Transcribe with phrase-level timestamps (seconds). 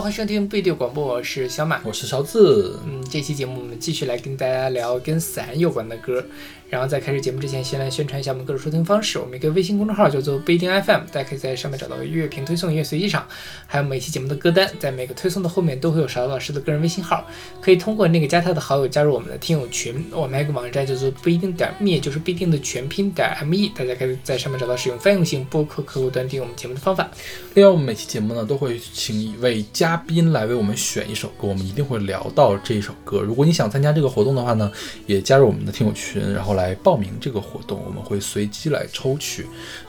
[0.00, 2.80] 欢迎收听贝蒂广播，我是小马，我是勺子。
[2.86, 6.24] 嗯，这期节目我们继续来跟大家聊跟伞有关的歌。
[6.70, 9.18] 然后在开始节目之前，先来宣传一下我们各种收听方式。
[9.18, 13.28] 我们一个微信公众号叫做不一定 FM，大家可以在上面找到乐评推送、音乐随机场，
[13.66, 14.66] 还有每期节目的歌单。
[14.80, 17.28] 在每个推送的后面都会有勺子老师的个人微信号，
[17.60, 20.02] 可以通过那个加他的好友加入我们的听友群。
[20.12, 27.06] 我们还有个网站叫做不一定点 me，就是不一定的全拼点 me，大家可以在上面找到使用泛用型播客客户端订阅我们节目的方法。
[27.52, 33.20] 另外，我们每期节目呢都会请一位嘉宾来为我们选一首歌，我们一定会聊到这一首歌。
[33.20, 34.72] 如果你想参加这个活动的话呢，
[35.06, 37.42] 也加入我们的听友群，然后来报名这个。
[37.42, 39.46] 活动我们会随机来抽取，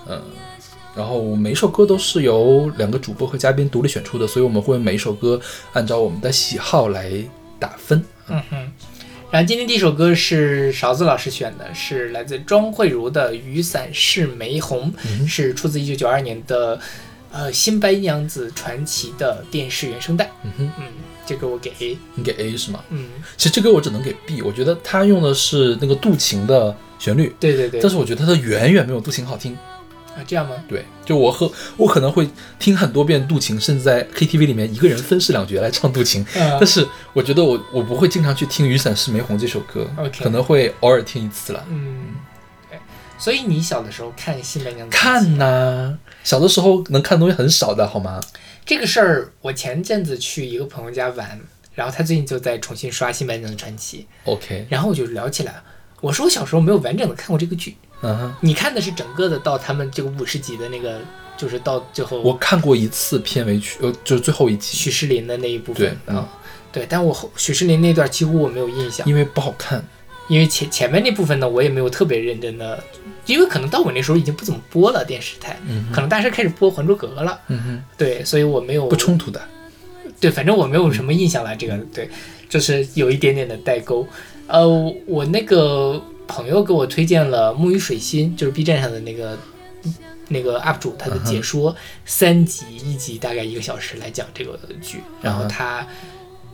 [0.10, 0.20] 嗯，
[0.98, 5.40] 然后每一首歌都是由两个主播和嘉宾独立选出的，所以我们会每一首歌
[5.72, 7.14] 按照我们的喜好来
[7.60, 8.04] 打分。
[8.28, 8.72] 嗯哼，
[9.30, 14.92] 然后今天第一首歌是勺子老师选的，是来自庄慧茹的《雨伞是玫红》，
[15.28, 16.78] 是出自一九九二年的
[17.32, 20.30] 呃《新白娘子传奇》的电视原声带。
[20.44, 20.86] 嗯哼，嗯。
[21.26, 22.84] 这个我给 A，你给 A 是吗？
[22.90, 23.08] 嗯，
[23.38, 24.42] 其实这个我只能给 B。
[24.42, 29.56] 我觉得他用的是那个杜琴的旋律，对对对，但是我觉得它的远远没有杜琴好听
[30.16, 30.20] 啊。
[30.28, 30.56] 这样吗？
[30.68, 36.26] 对，就我和我可能会听很多遍杜琴，甚至在 KTV 里面一个人分饰两角来唱杜琴。
[36.34, 39.88] 但是我觉得我我不会经常去听《雨伞是玫红》这首歌
[40.22, 41.66] 可能会偶尔听一次了。
[41.70, 42.16] 嗯，
[42.70, 42.78] 对。
[43.18, 44.96] 所以你小的时候看《新白娘子》？
[45.00, 48.20] 看呐，小的时候能看的东西很少的，好吗？
[48.66, 51.40] 这个事儿，我前阵子去一个朋友家玩，
[51.76, 54.08] 然后他最近就在重新刷《新白娘子传奇》。
[54.32, 55.62] OK，然后我就聊起来，
[56.02, 57.76] 我说我小时候没有完整的看过这个剧。
[58.02, 61.00] 嗯哼，你看的是整个的到他们这个五十集的那个，
[61.38, 62.22] 就是到最后。
[62.22, 65.90] 我看过一次片尾曲，呃，就是最后一集许诗林的那一部分。
[65.90, 66.28] 对，嗯，
[66.72, 69.84] 对，但我许诗林那段几乎我没有印象，因为不好看。
[70.28, 72.84] 因为前前面那部分呢，我也没有特别认真的。
[73.26, 75.58] 因为可能到我那时候已经不怎么播了电视台，
[75.94, 77.40] 可能大师开始播《还珠格格》了，
[77.98, 79.42] 对，所以我没有不冲突的，
[80.20, 81.56] 对，反正我没有什么印象了。
[81.56, 82.10] 这个对，
[82.50, 84.06] 就是有一点点的代沟。
[84.48, 84.68] 呃，
[85.08, 89.40] 我那个朋友给我推荐了《木鱼水心》，就是 B 站上的那个
[90.28, 91.74] 那个 UP 主，他的解说
[92.04, 95.88] 三集，一集大概一个小时来讲这个剧，然后他。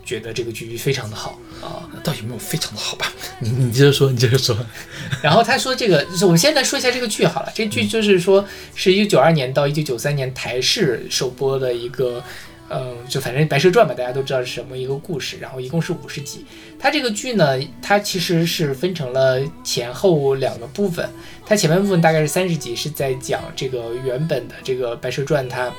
[0.09, 3.13] 觉得这个剧非常的好啊，倒也没有非常的好吧？
[3.41, 4.57] 你你接着说，你接着说。
[5.21, 7.51] 然后他说这个，我们先来说一下这个剧好了。
[7.53, 8.43] 这剧就是说，
[8.73, 12.23] 是一九九二年到一九九三年台视首播的一个，
[12.71, 15.37] 嗯，就反正《白蛇传》吧，大家都知道是什么一个故事。
[15.39, 16.43] 然后一共是五十集。
[16.79, 21.07] 它这个剧呢，它其实是分成了前后两个部分。
[21.45, 25.71] 它前半部分大概是三十集，是在讲这个原本的这个《白蛇传》它。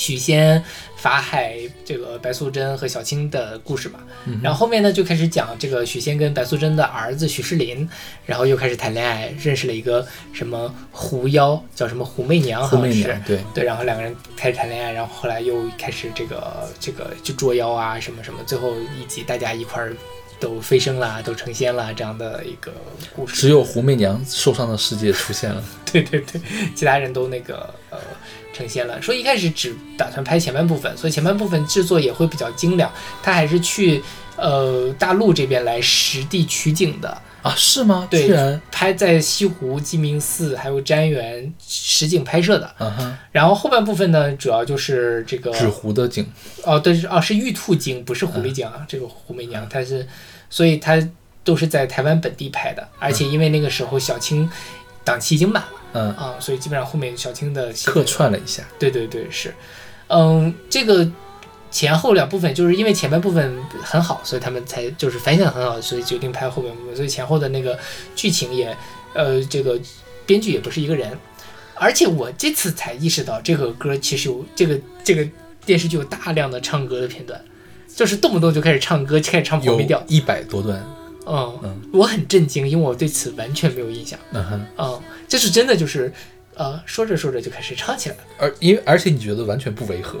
[0.00, 0.64] 许仙
[0.96, 3.98] 法海，这个白素贞和小青的故事嘛，
[4.42, 7.86] 然后后面呢就开始讲这个许仙跟白素贞的儿子许仕林，
[8.24, 13.40] 然后又开始谈恋爱，认识了一个什么狐妖，叫什么狐媚娘，好像是，对。
[13.52, 19.94] 对，然后两个人开始谈恋爱，然后后来又开始这个这个就捉妖啊什么什么，最后一集大家一块儿
[20.40, 22.72] 都飞升了，都成仙了这样的一个
[23.14, 23.36] 故事。
[23.36, 25.62] 只有狐媚娘受伤的世界出现了，
[25.92, 26.40] 对对对，
[26.74, 27.98] 其他人都那个呃。
[28.52, 32.90] 呈现了说一开始只打算拍前半部分，所以前半部分制作也会比较精良。
[33.22, 34.02] 他还是去
[34.36, 37.54] 呃大陆这边来实地取景的啊？
[37.56, 38.06] 是吗？
[38.10, 42.74] 对，拍在西湖、鸡鸣寺还有瞻园实景拍摄的。
[42.78, 43.16] 嗯哼。
[43.32, 46.26] 然后后半部分呢，主要就是这个纸糊的景。
[46.64, 48.84] 哦，对，是哦，是玉兔精，不是狐狸精啊。
[48.88, 50.06] 这个狐媚娘，她是，
[50.50, 51.00] 所以她
[51.42, 54.50] 都是在台湾本地拍的，而且因为那个时候小青
[55.04, 55.79] 档期已经满了。
[55.92, 56.10] 嗯。
[56.14, 59.54] 啊，所以基本上后面小青的客串了一下，对对对，是，
[60.08, 61.08] 嗯，这个
[61.70, 67.78] 前后两部分就是因为前半部分很好，所以他们才就是反响很好，所以决定拍后半部分，所以前后的那个
[68.16, 68.76] 剧情也，
[69.14, 69.78] 呃，这个
[70.26, 71.16] 编剧也不是一个人，
[71.74, 75.26] 而且我这次才意识到这个歌其实有这个这个
[75.64, 77.40] 电视剧有大量的唱歌的片段，
[77.94, 80.84] 就是动不动就开始唱歌，开始唱黄梅调，一百多段。
[81.26, 84.18] 嗯嗯，我很震惊，因为我对此完全没有印象。
[84.32, 86.12] 嗯哼，嗯，这是真的，就是
[86.54, 88.22] 呃，说着说着就开始唱起来了。
[88.38, 90.18] 而因为而且你觉得完全不违和，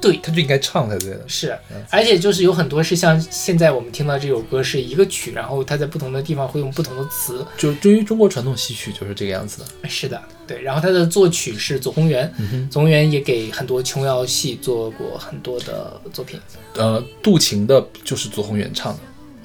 [0.00, 1.20] 对，他就应该唱才对的。
[1.26, 1.56] 是，
[1.90, 7.44] 而且就是有很多是像现在我们听到这首歌是一个曲，然后它在不同的地方会用不同的词。
[7.56, 9.88] 就对于中国传统戏曲就是这个样子的。
[9.88, 10.60] 是的，对。
[10.62, 12.32] 然后他的作曲是左宏元，
[12.70, 16.40] 左宏元也给很多琼瑶戏做过很多的作品。
[16.74, 19.00] 呃，杜琴的就是左宏元唱的。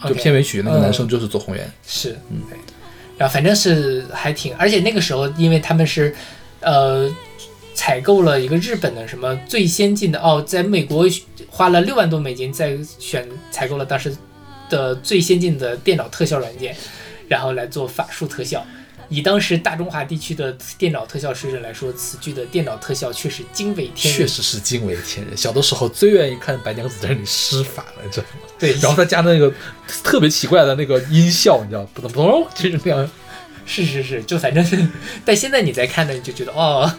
[0.08, 2.42] 就片尾曲那个男生就是左宏元，是，嗯，
[3.18, 6.14] 然后反正是还挺，而且那个时候因为他们是，
[6.62, 7.10] 呃，
[7.74, 11.06] 采购了一个日本的什么最先进的哦，在美国
[11.50, 14.16] 花了六万多美金在选采购了当时
[14.70, 16.76] 的最先进的电脑特效软件，
[17.28, 18.66] 然后来做法术特效，
[19.10, 24.26] 以当时大中华地区的电脑特效水准来说，此剧的电脑特效确实惊为天确。
[24.28, 25.36] 实是惊为天人。
[25.36, 28.48] 小的时候最愿意看白娘子在那里施法了，你知道吗？
[28.58, 29.54] 对，然后他加那个
[30.04, 33.10] 特别奇怪的那个音效，你知道吗，不咚不就是那样。
[33.66, 34.88] 是是是，就反正是，
[35.26, 36.92] 但现在你再看呢，你就觉得哦，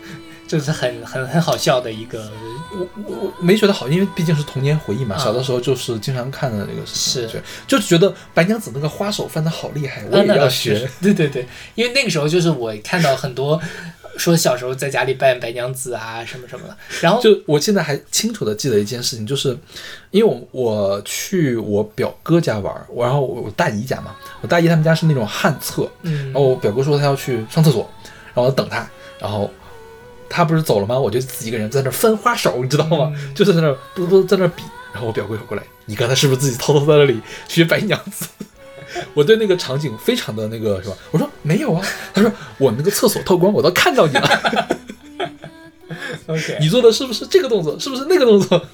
[0.47, 2.31] 就是很很很好笑的一个，
[2.73, 10.89] 我我我没觉得好，因为毕竟是童年回忆嘛，啊小的时候就是经常看的那个事情，是，就觉得白娘子那个花手翻的好厉害，我啊也要学。
[11.03, 13.61] 对对对，因为那个时候就是我看到很多
[14.17, 19.57] 说小时候在家里扮白娘子啊什么什么的，然后就我现在还清楚的记得一件事情，就是
[20.11, 27.91] 因为我我去我表哥家玩然后我我大姨家嘛，我大姨他们家是那种旱厕，嗯然后我表哥说他要去上厕所，
[28.33, 28.89] 然后我等他，
[29.19, 29.51] 然后
[30.29, 30.99] 他不是走了吗？
[30.99, 33.13] 我就自己一个人在那儿翻花手，你知道吗？
[33.15, 34.63] 嗯就是在那儿嘟嘟在那比，
[34.93, 38.27] 然后我表哥跑过来，你刚才是不是自己偷偷在那里学白娘子？
[39.13, 40.97] 我对那个场景非常的那个是吧？
[41.11, 44.69] 我说没有啊，他说我那个厕所透光，我都看到你了，
[46.27, 47.79] OK，你做的是不是这个动作？
[47.79, 48.67] 是不是那个动作？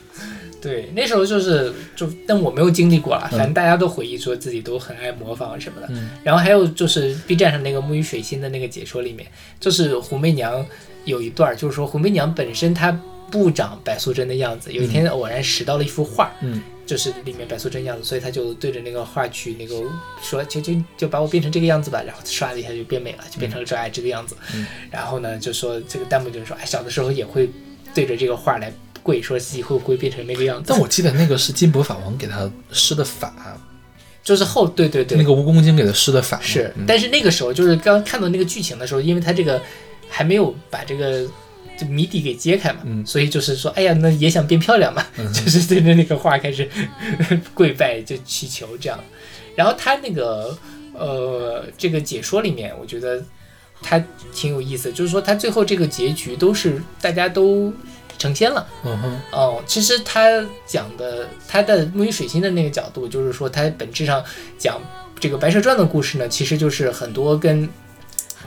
[0.63, 3.29] 对，那时候就是就，但我没有经历过了。
[3.33, 5.89] 嗯反正大家都回忆说自己都很爱模仿什么的。
[5.91, 9.27] 嗯然后还有就是 B 站上那个木鱼水星的那个解说里面，
[9.59, 10.65] 就是胡媚娘
[11.05, 12.97] 有一段，就是说胡媚娘本身她
[13.31, 19.83] 不长白素贞的样子，有一天偶然拾到了一幅画，嗯就是里面白素贞样子，所以她就对着那个画去那个
[20.23, 24.37] 说，就就就把我变成这个样子吧，然后唰的一下就变美了，就变成了这爱这个样子。
[24.55, 27.49] 嗯然后呢，就说这个弹幕就说，哎，小的时候也会
[27.95, 28.73] 对着这个画来
[29.03, 30.65] 跪，说自己会不会变成那个样子。
[30.69, 33.33] 但我记得那个是金箔法王给他施的法，
[34.23, 36.85] 就是后对对对，那个蜈蚣精给他施的法是，嗯。
[36.87, 39.61] 但是那个时候就是刚看到那个剧情的时候，因为他这个
[40.09, 41.27] 还没有把这个
[41.77, 43.05] 就谜底给揭开嘛，嗯。
[43.05, 45.31] 所以就是说，哎呀，那也想变漂亮嘛，嗯。
[45.35, 46.69] 就是对着那个画开始
[47.53, 48.99] 跪拜就祈求这样。
[49.57, 50.57] 然后他那个
[50.95, 53.23] 呃这个解说里面，我觉得
[53.83, 54.03] 他
[54.33, 57.73] 挺有意思，就是说他最后这个结局都是大家都
[58.19, 58.67] 成仙了。
[58.85, 64.25] 嗯哼，哦，其实他讲的他的木鱼水星的那个角度，就是说他本质上
[64.59, 64.81] 讲
[65.19, 67.69] 这个《白蛇传》的故事呢，其实就是很多跟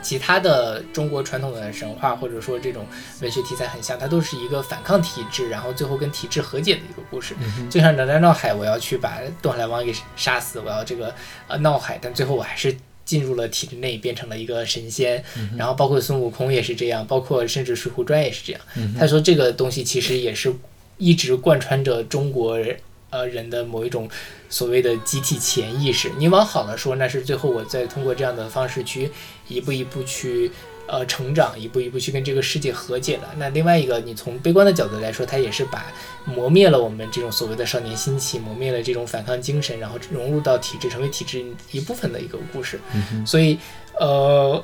[0.01, 2.85] 其他的中国传统的神话或者说这种
[3.21, 7.33] 文学题材很像，它都是一个反抗体制，然后最后跟体制和解的一个故事。
[7.39, 11.13] 嗯，就像哪吒闹海，我要去把东海龙王给杀死，我要这个
[11.47, 12.75] 呃闹海，但最后我还是
[13.05, 15.23] 进入了体制内，变成了一个神仙。
[15.57, 18.61] 然后包括孙悟空也是这样，包括甚至水浒传也是这样。
[18.99, 20.53] 他说这个东西其实也是
[20.97, 22.77] 一直贯穿着中国人
[23.11, 24.09] 呃人的某一种
[24.49, 26.11] 所谓的集体潜意识。
[26.17, 29.11] 你往好了说，那是最后我再通过这样的方式去
[29.47, 30.51] 一步一步去。
[30.87, 33.33] 呃，成长一步一步去跟这个世界和解了。
[33.37, 35.91] 那另外一个，你从悲观的角度来说，他也是把
[36.25, 42.79] 磨灭了我们这种所谓的少年心气，磨灭了这种反抗精神，然后融入到体制，成为体制一部分的一个故事。
[42.93, 43.57] 嗯，所以，
[43.99, 44.63] 呃，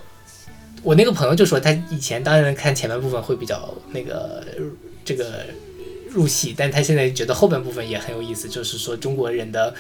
[0.84, 4.46] 我那个朋友就说，他以前当然看前半部分会比较那个
[5.04, 5.46] 这个
[6.08, 9.74] 入戏，但他现在觉得后半部分也很有意思，就是说中国人的，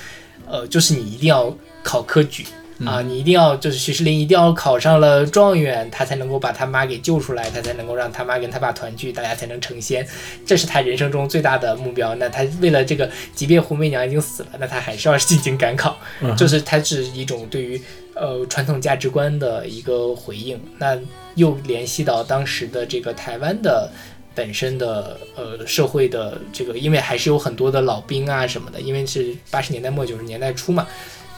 [0.48, 2.46] 呃，就是你一定要考科举。
[2.86, 10.08] 啊，你一定要就是徐世林一定要考上了状元，他才能够把他妈给救出来，他才能够让他妈跟他爸团聚，大家才能成仙，
[10.46, 12.16] 这是他人生中最大的目标。
[12.16, 15.98] 那他为了这个，即便胡媚娘已经死了，那他还是要进行赶考，
[16.38, 17.82] 就是他是一种对于
[18.16, 20.60] 呃传统价值观的一个回应。
[20.78, 20.98] 那
[21.36, 23.90] 又联系到当时的这个台湾的
[24.34, 30.88] 本身的呃社会的这个，因为还是有很多的老兵啊什么的，因为是八十年代末九十年代初嘛，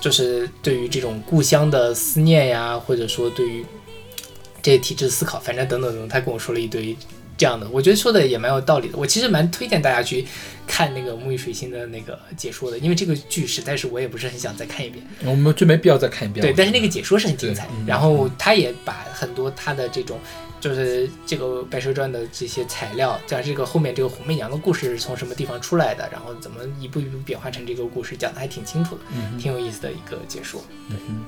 [0.03, 3.65] 就是对于这种故乡的思念呀，或者说对于
[4.61, 6.93] 这些体制思考，反正等等等等，他跟我说了一堆。
[7.35, 8.97] 这样的，我觉得说的也蛮有道理的。
[8.97, 10.23] 我其实蛮推荐大家去
[10.67, 15.03] 看那个《沐浴水星》的那个解说的，因为这个剧实在是我也不是很想再看一遍。
[15.25, 16.45] 我们就没必要再看一遍。
[16.45, 20.19] 对，但是那个解说是很精彩嗯，然后他也把很多他的这种。
[20.63, 30.63] 就是这个《白蛇传》的这些材料，加这个后面这个红媚娘的故事是从什么地方出来的，然后怎么一步一步变化成这个故事，讲的还挺清楚的，嗯挺有意思的一个解说。
[30.87, 31.25] 嗯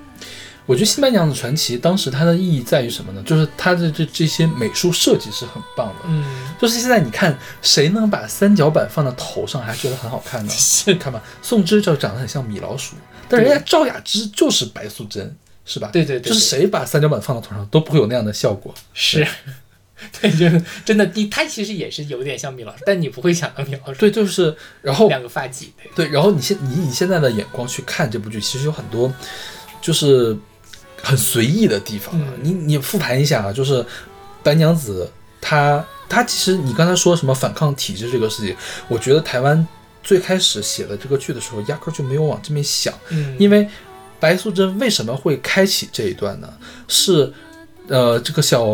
[0.65, 3.22] 我觉得《新白娘子传奇》当时它的意义在于什么呢？
[3.24, 5.96] 就是它的这这些美术设计是很棒的。
[6.08, 6.24] 嗯，
[6.60, 10.50] 就是现在你看，谁能把三角板放到头上还觉得很好看呢？
[10.51, 12.96] 是 看吧，宋芝就长得很像米老鼠，
[13.27, 15.89] 但人家赵雅芝就是白素贞，是吧？
[15.91, 18.74] 对对对，就是谁把三角板放到头上都不会有那样的效果。
[18.93, 19.27] 是，
[20.22, 29.12] 对， 就是真的，你他其实也是有点像米老鼠，但你不会想到米老鼠，对，就是然后两个发髻，对对，然后你现你以现在的眼光去看这部剧，其实有很多
[29.81, 30.38] 就是
[31.01, 32.27] 很随意的地方啊。
[32.36, 33.84] 嗯你你复盘一下啊，就是
[34.43, 38.55] 白娘子她她其实你刚才说什么反抗体制这个事情，
[38.88, 39.67] 我觉得台湾
[40.03, 43.67] 最开始写的这个剧的时候，压根儿就没有往这边想，嗯，因为
[44.25, 46.51] 白素贞为什么会开启这一段呢？
[46.88, 47.32] 是
[47.88, 48.65] 呃，这个小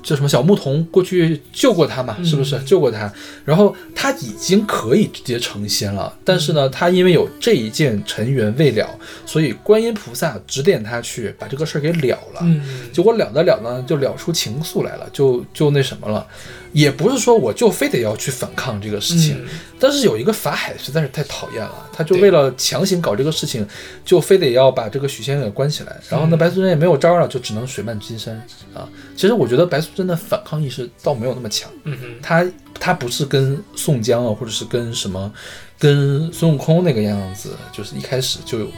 [0.00, 3.12] 叫什么小牧童过去救过他嘛，是不是嗯救过他？
[3.44, 8.88] 然后他已经可以直接成仙了，但是呢，他因为有这一件尘缘未了，
[9.26, 12.40] 所以观音菩萨指点他去把这个事儿给了了。
[12.42, 12.62] 嗯，
[12.92, 16.24] 结果了得了呢，就了出情愫来了，就就那什么了，
[16.72, 19.48] 也不是说我就非得要去反抗这个事情，嗯
[19.82, 23.66] 但是有一个法海实在是太讨厌了，他就为了强行搞这个事情，
[24.04, 26.00] 就非得要把这个许仙给关起来。
[26.08, 28.36] 然后呢，嗯白素贞也没有招儿了，就只能水漫金山
[28.74, 28.86] 啊。
[29.16, 32.46] 其实我觉得白素贞的反抗意识倒没有那么强，嗯哼，她
[32.78, 35.32] 她不是跟宋江啊，或者是跟什么，
[35.78, 38.68] 跟孙悟空那个样子，就是一开始就有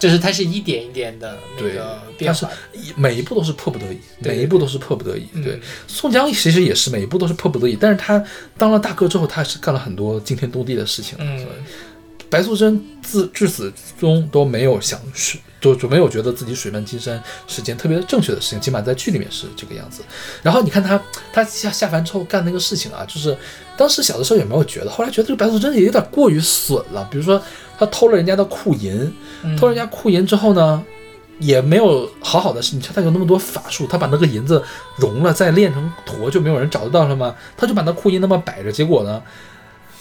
[0.00, 5.28] 就是它是一点一点的那个变化，一每一步都是迫不得已，对每一步都是迫不得已。
[5.34, 8.20] 嗯对，宋江其实也是每一步都是迫不得已，但是他
[8.58, 11.16] 当了大哥之后，他是干了很多惊天动地的事情。
[11.20, 11.46] 嗯
[12.30, 20.02] 白素贞自至始至终都没有想水，就就没有觉得自己水漫金山是件特别正确的事情，起码在剧里面是这个样子。
[20.40, 21.02] 然后你看他
[21.32, 23.36] 他下下凡之后干那个事情啊，就是
[23.76, 27.04] 当时小的时候也没有觉得，后来觉得这个白素贞也有点过于损了。
[27.10, 27.42] 比如说
[27.80, 30.84] 他偷了人家的库银，嗯偷人家库银之后呢，
[31.38, 34.62] 也没有好好的，你看他有那么多法术，他把那个银子
[34.96, 37.34] 融了，再炼成坨，就没有人找得到了吗？
[37.56, 39.22] 他就把那库银那么摆着，结果呢，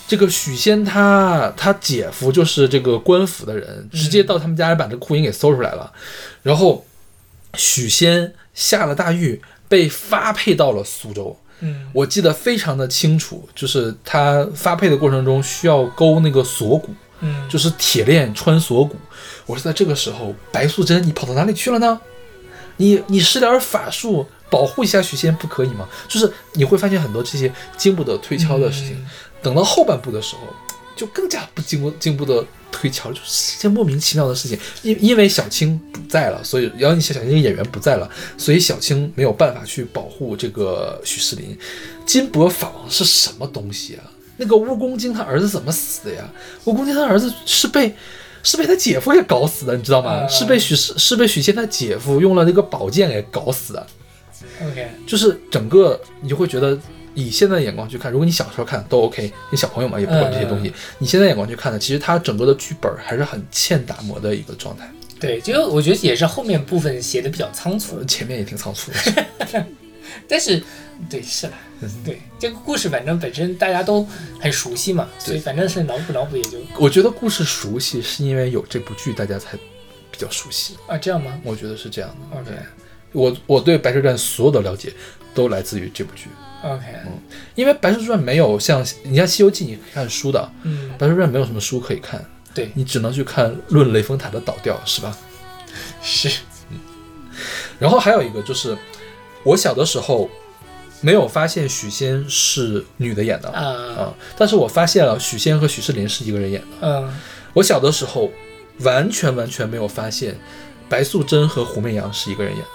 [0.06, 5.90] 这个许仙他他姐夫就是这个官府的人，直接到他们家里把这库银给搜出来了，
[6.44, 6.86] 然后
[7.54, 11.38] 许仙下了大狱，被发配到了苏州。
[11.62, 16.90] 嗯我记得非常的清楚，就是他发配的过程中需要勾那个锁骨，
[17.22, 18.96] 嗯，就是铁链穿锁骨。
[19.46, 22.00] 我是在这个时候，白素贞，你跑到哪里去了呢？
[22.78, 25.88] 你你施点法术保护一下许仙不可以吗？
[26.08, 29.06] 就是你会发现很多这些经不得推敲的事情，嗯
[29.42, 30.42] 等到后半部的时候，
[30.96, 34.60] 就更加不经不经不得推敲，就是一些莫名其妙的事情。
[34.82, 41.58] 因因为小青不在了，所以然后你想小青这个演员不在了，所以小青没有办法去保护这个许仕林。
[42.06, 44.04] 金箔法王是什么东西啊？
[44.40, 46.28] 那个蜈蚣精他儿子怎么死的呀？
[46.64, 47.94] 蜈蚣精他儿子是被
[48.42, 50.12] 是被他姐夫给搞死的，你知道吗？
[50.12, 53.88] 啊是被许是是被许仙他姐夫用了那个宝剑给搞死的。
[54.62, 56.80] OK，就是整个你就会觉得，
[57.14, 60.72] 以现在的眼光去看，如果你小时候看都 OK，你小朋友嘛也不管这些东西。
[60.98, 69.66] 你现在眼光去看呢，其实它整个的剧本还是很欠打磨的一个状态，对，就我觉得也是后面部分写的比较仓促呃，前面也挺仓促的。
[70.28, 70.62] 但是
[71.10, 74.06] 对是了，嗯 对这个故事反正本身大家都
[74.40, 79.58] 很熟悉嘛，所以反正是脑补脑补也就我觉得故事熟悉是因为有这部剧，大家才
[80.12, 80.76] 比较熟悉。
[80.88, 82.40] 啊这样吗我觉得是这样的。
[82.40, 82.52] ？OK
[83.12, 84.94] 我我对《白蛇传》所有的了解
[85.34, 86.28] 都来自于这部剧
[86.64, 86.86] ，OK，
[87.56, 92.24] 因为《白蛇传》没有像你像《西游记》，你可以看书的，嗯《白蛇传》没有什么书可以看，
[92.54, 95.18] 对你只能去看《论雷峰塔的倒掉》，是吧？
[96.04, 96.30] 是
[97.80, 98.78] 然后还有一个就是，
[99.44, 100.30] 我小的时候
[101.02, 103.64] 没有发现许仙是女的演的啊、
[103.98, 106.68] 啊但是我发现了许仙和许仕林是一个人演的。
[106.82, 107.14] 嗯
[107.54, 108.32] 我小的时候
[108.82, 110.38] 完全完全没有发现
[110.88, 112.70] 白素贞和胡媚娘是一个人演的，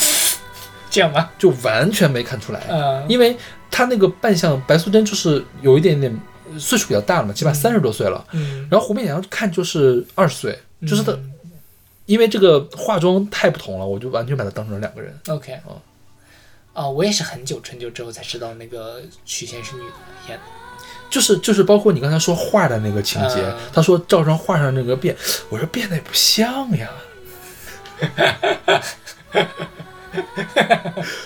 [0.90, 1.30] 这样吗？
[1.38, 3.36] 就完全没看出来，嗯因为
[3.70, 6.12] 她那个扮相，白素贞就是有一点点
[6.58, 11.12] 岁数比较大了嘛，起码三十多岁了，嗯，然后胡媚娘看就是二十岁，就是他。
[11.12, 11.32] 嗯
[12.08, 15.14] 因为这个化妆太不同了，我就完全把他当成两个人。
[15.28, 15.76] OK 哦
[16.78, 19.92] 啊，我也是很久很久之后才知道那个许仙是女的
[20.28, 20.44] 演的。
[21.10, 25.16] 就是就是包括你刚才说画的那个情节，嗯他说照上画上那个变，
[25.48, 26.88] 我说变得也不像呀。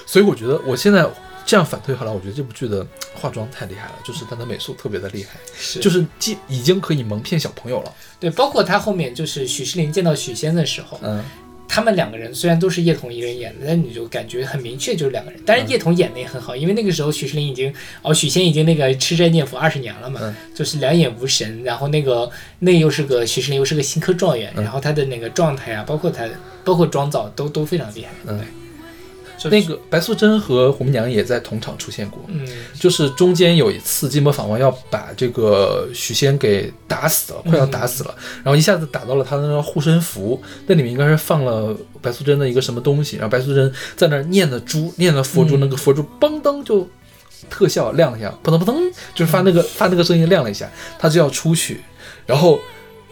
[0.06, 1.06] 所以我觉得我现在
[1.44, 7.92] 这样反推回来，我觉得这部剧的化妆太厉害了，就是它的美术特别的厉害，是就是既已经可以蒙骗小朋友了。
[8.18, 11.22] 对，包括他后面就是许仕林见到许仙的时候，嗯，
[11.74, 15.40] 他们两个人虽然都是叶童一个人演的，但你就感觉很明确就是两个人。
[15.46, 26.28] 但是叶童演的也很好，因为那个时候许仕林已经哦，许仙已经那个吃斋念佛二十年了嘛，嗯就是两眼无神，然后那个那又是个许仕林又是个新科状元，嗯然后他的那个状态啊，包括他
[26.62, 28.10] 包括妆造都都非常厉害。
[28.26, 28.61] 嗯对，就是
[29.50, 32.22] 那个白素贞和胡媚娘也在同场出现过。
[32.28, 32.46] 嗯
[32.78, 46.88] 就是中间有一次金魔法王要把这个许仙给打死了，快要打死了，然后一下子打到了他的那个护身符，那里面应该是放了白素贞的一个什么东西，然后白素贞在那儿念的珠，念的佛珠，嗯那个佛珠嘣噔就
[47.48, 48.74] 特效亮了一下，扑腾扑腾，
[49.14, 51.80] 就是发那个发那个声音亮了一下，他就要出去，
[52.26, 52.58] 然后。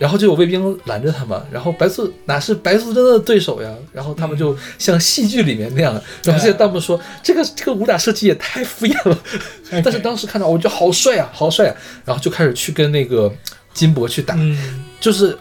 [0.01, 3.71] 然后就有卫兵拦着他们，然后白素哪是白素贞的对手呀？
[3.93, 5.93] 然后他们就像戏剧里面那样，
[6.25, 9.19] 然后现在弹幕说这个这个武打设计也太敷衍了，
[9.85, 11.77] 但是当时看到我觉得好帅啊，好帅啊，
[12.07, 13.31] 然后就开始去跟那个
[13.75, 14.87] 金箔去打，嗯。
[14.99, 15.37] 就是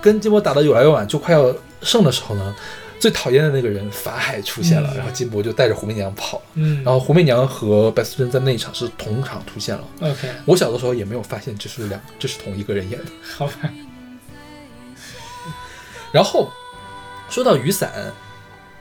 [0.00, 1.52] 跟金箔打的有来有往，就快要
[1.82, 2.54] 胜的时候呢，
[3.00, 6.44] 最讨厌的那个人法海出现了，嗯然后金箔就带着胡媚娘跑了。
[6.54, 9.82] 嗯，然后胡媚娘和白素贞在那一场是同场出现了。
[10.02, 13.06] OK，我小的时候也没有发现这是两，这是同一个人演的。
[13.36, 13.54] 好吧，
[16.12, 16.52] 然后
[17.30, 18.12] 说到雨伞，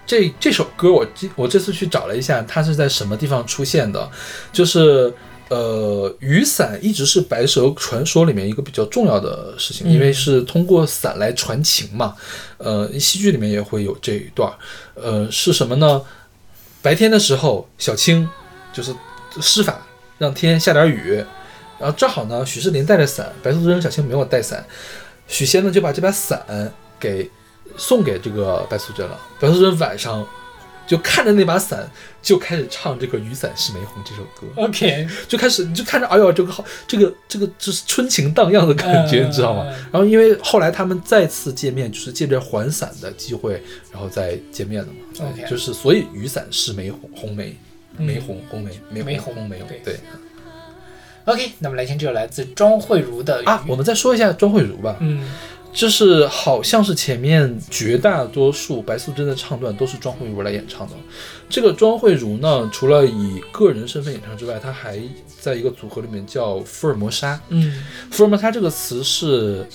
[0.06, 4.12] 这这首歌我这我这次去找了一下，它是在什么地方出现的？
[4.52, 5.14] 就是
[5.50, 12.16] 呃，雨伞一直是白蛇传说里面一个比较重要的事情，嗯因为是通过伞来传情嘛。
[12.58, 14.56] 呃，戏剧里面也会有这一段儿。
[14.94, 16.02] 呃，是什么呢？
[16.82, 18.30] 白天的时候，小青
[18.72, 18.96] 就是
[19.42, 19.86] 施法
[20.18, 21.16] 让天下点雨，
[21.80, 24.66] 然后正好呢，许仕林带着伞，白素贞和小青没有带伞，
[25.28, 27.30] 许仙呢就把这把伞给
[27.76, 29.20] 送给这个白素贞了。
[29.40, 30.26] 白素贞晚上
[30.90, 31.88] 就看着那把伞，
[32.20, 39.66] 就开始唱这个《雨伞是玫红》这首歌，OK，就开始你就看着，哎呦，这个好，这个这个就是春情荡漾的感觉，嗯你知道吗？
[39.92, 45.30] 然后因为后来他们再次见面，就是借着还伞的机会，然后再见面的嘛。
[45.32, 47.56] OK 就是所以雨伞是玫红红梅，
[48.00, 48.08] 嗯。
[48.08, 49.80] 玫红红梅，玫玫红红红梅对。
[49.84, 50.00] 对。
[51.26, 54.98] OK，那么来听这首来自庄慧茹的啊，我们再说一下庄慧茹吧。
[55.00, 55.30] 嗯
[55.72, 60.94] 就是好像是前面绝大多数白素贞的唱段都是庄慧茹来演唱的。
[61.48, 65.00] 这个庄慧茹呢，除了以个人身份演唱之外，她还
[65.40, 67.40] 在一个组合里面叫福尔摩沙。
[67.50, 69.66] 嗯福尔摩沙这个词是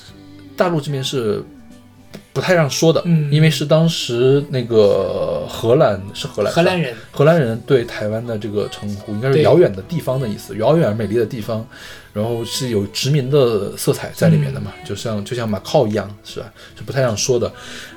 [0.57, 1.43] 大陆这边是
[2.35, 11.65] 不太让说的，嗯因为是当时那个荷兰是荷兰荷兰人荷兰人对台湾的这个称呼，应该是遥远的地方的意思，遥远而美丽的地方，
[12.13, 16.53] 然后是有殖民的色彩在里面的嘛，就像就像马靠一样，是吧？
[16.77, 17.51] 是不太让说的。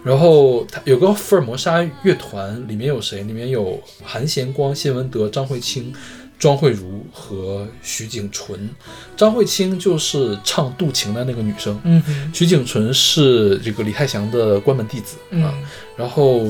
[0.04, 3.24] 然后他有个福尔摩沙乐团，里面有谁？
[3.24, 5.92] 里面有韩贤光、谢文德、张慧清。
[6.40, 8.70] 庄慧茹和徐景纯，
[9.16, 15.50] 张慧清就是唱《渡情》的那个女生，嗯哼徐景纯是这个李泰祥的关门弟子啊。
[15.54, 16.44] 嗯然后，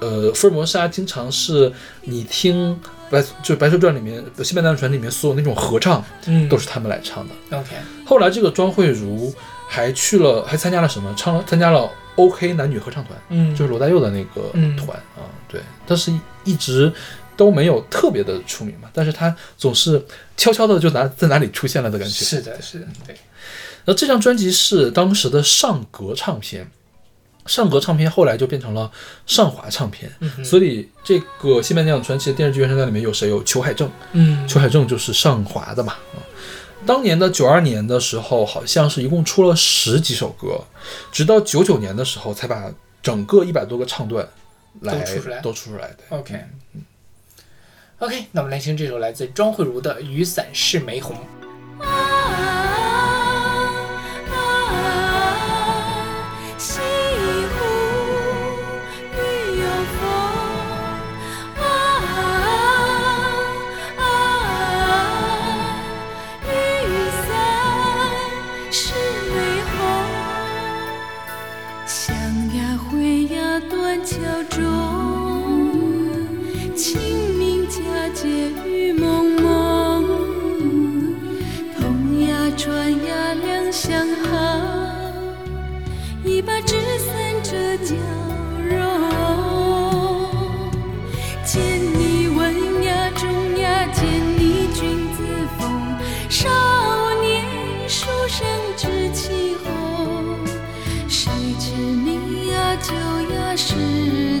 [0.00, 2.76] 呃，福尔摩沙经常是你听
[3.08, 7.56] 白就是《白蛇传》里面《新白娘子传》里面所有那种合唱，嗯都是他们来唱的。
[7.56, 9.32] OK 后来这个庄慧茹
[9.68, 11.14] 还去了，还参加了什么？
[11.16, 15.22] 唱了参加了 OK 男女合唱团，嗯就是罗大佑的那个嗯团、啊。
[15.46, 16.92] 对，但是一直
[17.38, 18.90] 都没有特别的出名嘛。
[18.92, 20.04] 但是他总是
[20.36, 22.22] 悄悄的就哪在哪里出现了的感觉。
[22.22, 23.16] 是的是的对
[23.86, 26.70] 那这张专辑是当时的上格唱片，
[27.46, 28.90] 上格唱片后来就变成了
[29.26, 33.30] 上华唱片，嗯所以这个《新白娘子传奇》的电视剧原声带里面有谁？
[33.30, 35.94] 有裘海正，嗯裘海正就是上华的嘛。
[36.14, 36.20] 啊，
[36.84, 40.60] 当年的九二年的时候，好像是一共出了十几首歌，
[41.10, 42.70] 直到九九年的时候才把
[43.02, 44.28] 整个一百多个唱段
[44.80, 45.98] 来都出出来都出出来的。
[46.10, 46.34] OK
[48.00, 51.16] OK，那我们来听这首来自庄慧茹的《雨伞是玫红》。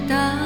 [0.08, 0.37] 当年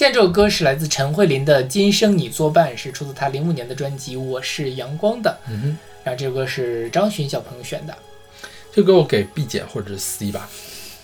[0.00, 5.38] 现在这首歌是来自陈慧琳的《今生你作伴》，是出自她零五年的专辑《我是阳光》的。
[5.46, 7.94] 嗯哼，然后这首歌是张巡小朋友选的，
[8.72, 10.48] 这歌我给 B 减或者是 C 吧，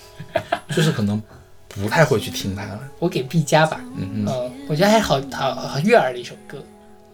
[0.74, 1.22] 就是可能
[1.68, 2.80] 不太会去听它了。
[2.98, 3.82] 我给 B 加吧。
[3.98, 6.64] 嗯嗯嗯，我觉得还好好好悦耳的一首歌。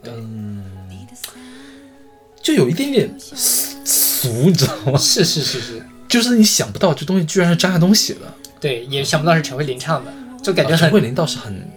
[0.05, 0.65] 嗯，
[2.41, 4.97] 就有一点点俗，俗你知道吗？
[4.97, 10.15] 是是是是，就是你想不到这东西居然是张亚东写的，对，也想不到是陈慧琳唱的，
[10.45, 11.72] 就感觉陈慧琳倒是很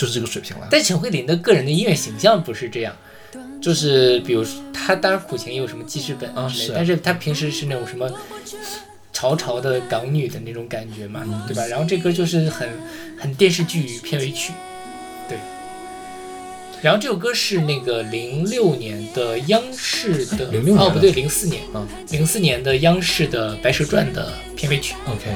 [0.00, 0.66] 就是这个水平了。
[0.70, 2.96] 但陈慧琳的个人的音乐形象不是这样，
[3.60, 8.10] 就是比如她当然苦情也有什么记事本啊之类的，但是她平时是那种什么
[9.12, 11.66] 潮潮的港女的那种感觉嘛，嗯对吧？
[11.66, 12.66] 然后这歌就是很
[13.18, 14.54] 很电视剧片尾曲，
[15.28, 15.36] 对。
[16.82, 24.94] 然后这首歌是那个零六年的央视的，06年的哦不对，零四年，啊零四年的央视的《白蛇传》的片尾曲。
[25.06, 25.26] OK，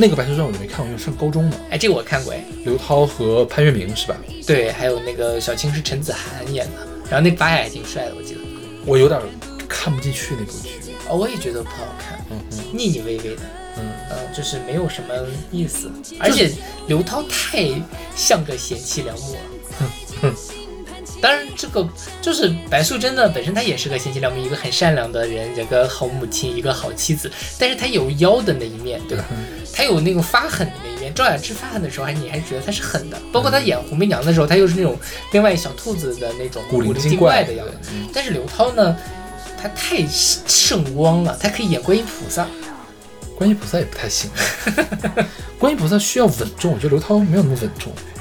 [0.00, 1.56] 那个《白蛇传》我就没看过，因为上高中嘛。
[1.70, 4.16] 哎，这个我看过哎，刘涛和潘粤明是吧？
[4.46, 8.40] 对，还有那个小青是陈子涵演的，然后那八雅还挺帅的，我记得。
[8.86, 9.20] 我有点
[9.68, 10.68] 看不进去那部剧。
[11.08, 13.42] 哦，我也觉得不好看，嗯嗯腻腻歪歪的，
[13.76, 15.14] 嗯，嗯、就是没有什么
[15.50, 16.52] 意思，而且
[16.86, 17.66] 刘涛太
[18.14, 20.34] 像个贤妻良母了。
[21.20, 21.86] 当然，这个
[22.22, 27.30] 就是白素贞呢，本身她也是个贤妻良母，一个很善良的人，一个好母亲，一个好妻子。
[27.58, 29.24] 但是她有妖的那一面，对吧？
[29.72, 31.12] 她有那个发狠的那一面。
[31.14, 34.96] 赵雅芝发狠的时候，还你还觉得她是狠的，包括她演红媚娘的时候，她又是那种
[35.32, 37.90] 另外小兔子的那种古灵精精怪的样子。
[37.92, 38.96] 嗯但是刘涛呢，
[39.60, 42.46] 她太圣光了，她可以演观音菩萨。
[43.36, 44.28] 观音菩萨也不太行。
[45.58, 48.17] 观音菩萨需要稳重，我觉得刘涛没有那么稳重，哦，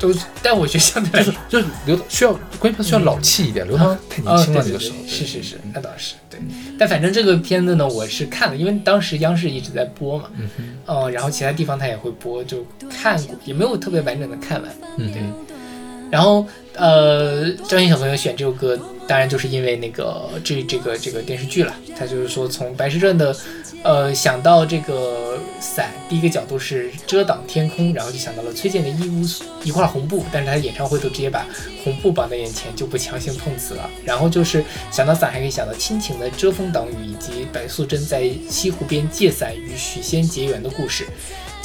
[0.00, 4.96] 都是，但我觉得相对来就是就是刘涛需要观音菩萨需要老气一点，刘涛太年哦，轻了对对对那个时候。
[5.06, 6.40] 是是是，那倒是对。
[6.78, 14.70] 但反正这个片子呢，我是看了，因为当时央视一直在播嘛，嗯然后其他地方他也会播，就看过，也没有特别完整的看完。
[14.96, 15.34] 嗯哼，
[16.10, 21.74] 然后呃，张欣小朋友选这首歌，当然就是因为那个这这个这个电视剧了。
[21.98, 23.36] 他就是说从《白蛇传》的
[23.82, 29.22] 呃想到这个伞，第一个角度是遮挡天空，然后就想到了崔健的一屋
[29.62, 31.46] 一块红布，但是他演唱会都直接把
[31.84, 33.90] 红布绑在眼前，就不强行碰瓷了。
[34.04, 41.06] 然后就是想到伞，还可以想到亲情的遮风挡雨，以及白素贞在西湖边借伞与许仙结缘的故事。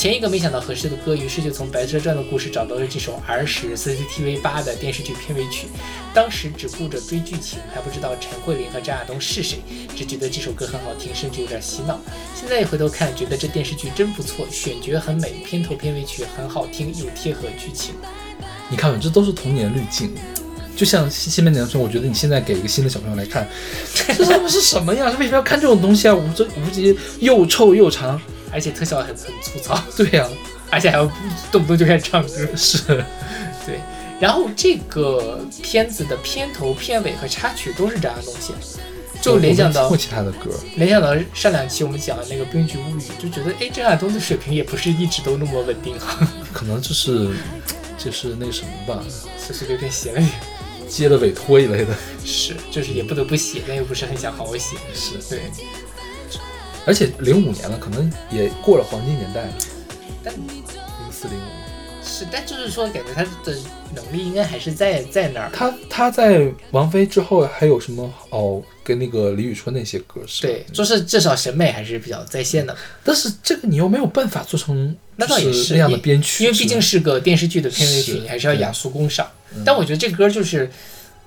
[0.05, 5.65] 前一个没想到合适的歌，于是就从《白蛇传》的故事找到了这首儿时 CCTV 八的电视剧片尾曲。
[6.13, 9.57] 当时只顾着追剧情，还不知道陈慧琳和张亚东是谁，
[9.95, 11.99] 只觉得这首歌很好听，甚至有点洗脑。
[12.39, 17.95] 现在一回头看，觉得这电视剧真不错，选角很美，片头片尾曲很好听，又贴合剧情。
[18.69, 20.13] 你看，这都是童年滤镜。
[20.75, 23.49] 就像新新白娘春，我觉得你现在给一个新的小朋友来看，
[23.95, 25.09] 这他妈是什么呀？
[25.09, 26.13] 他为什么要看这种东西啊？
[26.13, 30.27] 五这五集又臭又长，而且特效很很粗糙， 对呀、
[30.71, 31.05] 而且还要
[31.51, 32.29] 动不动就开始唱歌。
[32.55, 32.83] 是，
[33.65, 33.79] 对，
[34.19, 47.29] 然后这个片子的片头、片尾和插曲都是张亚东写的，就联想到其他的歌，联想到上两期我们讲的那个《冰菊物语》，就觉得哎，张亚东的水平也不是一直都那么稳定啊， 可能就是
[47.97, 49.03] 就是那什么吧，
[49.47, 50.29] 就是有点写了点。
[50.87, 51.93] 接了委托一类的。
[52.23, 54.77] 是，就是也不得不写，但又不是很想好好写。
[54.93, 55.41] 是，对，
[56.85, 59.53] 而且零五年了，可能也过了黄金年代了，
[60.23, 60.63] 但零
[61.11, 61.41] 四零五。
[62.07, 63.57] 是，但就是说，感觉他的
[63.95, 65.49] 能力应该还是在在那儿。
[65.51, 68.61] 他他在王菲之后还有什么哦？
[68.83, 70.53] 跟那个李宇春那些歌是吧？
[70.53, 79.27] 对，就是至少审美还是比较在线的，但是这个你又没有办法做成那倒也是那样的因编曲，因为毕竟是个电视剧的片尾曲，你还是要雅俗共赏。
[79.65, 80.69] 但我觉得这歌就是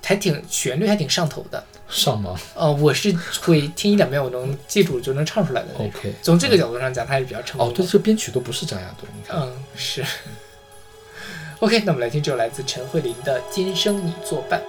[0.01, 1.61] 还挺旋律还挺上头的。
[1.89, 5.87] 上吗呃，我是会听一两遍，我能记住就能唱出来的那种。
[5.87, 10.05] ？OK，从这个角度上讲，它还是比较成功哦，对，这编曲都不是张亚东，你看，嗯，是。
[11.59, 14.61] OK，那我们来听这首来自陈慧琳的《今生你作伴》。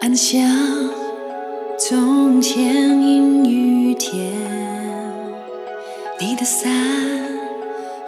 [0.00, 0.40] 暗香，
[1.78, 4.32] 从前阴雨天，
[6.18, 6.68] 你的伞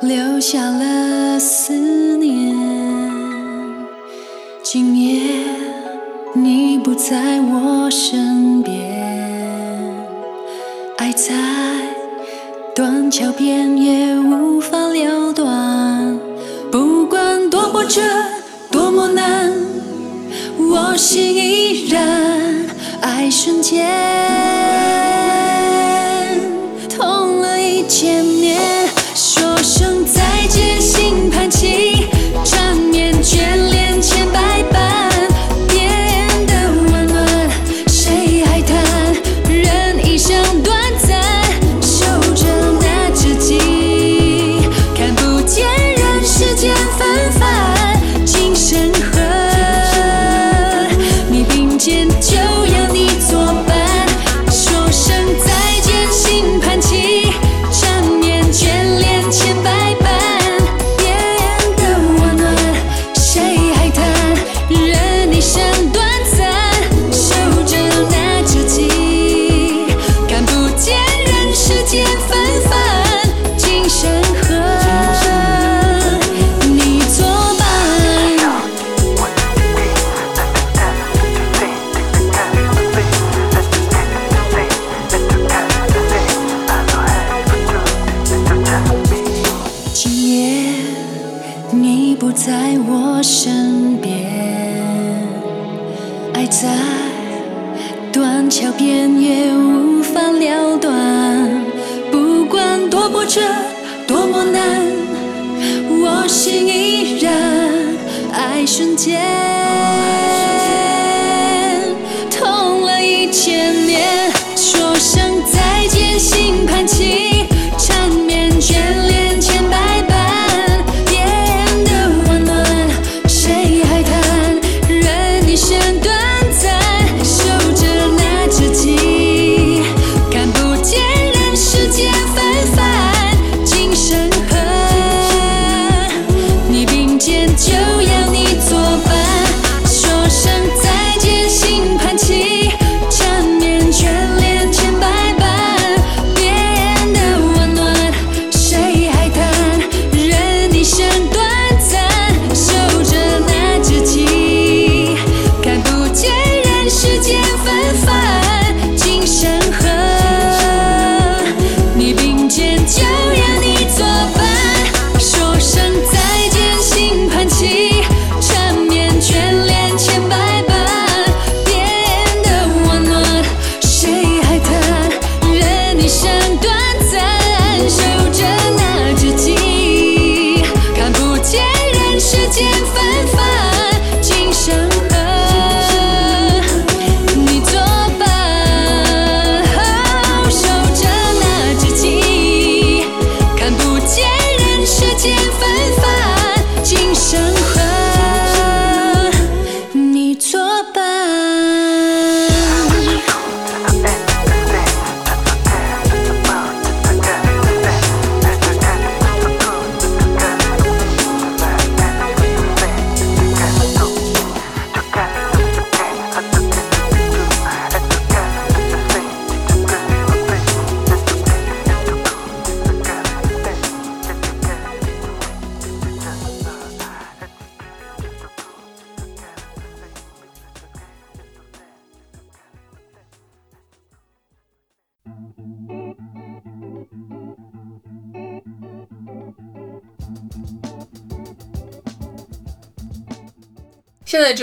[0.00, 2.56] 留下了思念。
[4.64, 5.63] 今夜
[6.36, 8.74] 你不在我身边，
[10.96, 11.32] 爱在
[12.74, 16.18] 断桥边也无法了断。
[16.72, 18.02] 不管多么绝，
[18.68, 19.52] 多么难。
[20.58, 22.66] 我心依然
[23.00, 23.86] 爱瞬间，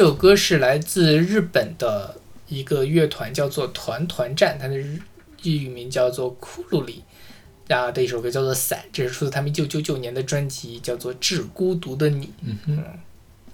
[0.02, 2.16] 这首歌是来自日本的
[2.48, 5.00] 一个乐团，叫做团团战，它的日
[5.44, 7.04] 日语名叫做库鲁里。
[7.70, 12.26] 啊的一首歌叫做《伞》，这是出自他们一九九九年的专辑，叫做《致孤独的你》。
[12.42, 12.84] 嗯哼，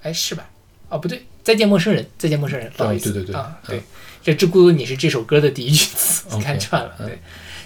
[0.02, 0.50] 哎，是吧？
[0.88, 3.84] 哦，不对，《再见陌生人》，《再见陌生人》，不好意思，哦对对对啊，嗯对，
[4.24, 7.20] 这《致孤独的你》是这首歌的第一句词 看串了，嗯对。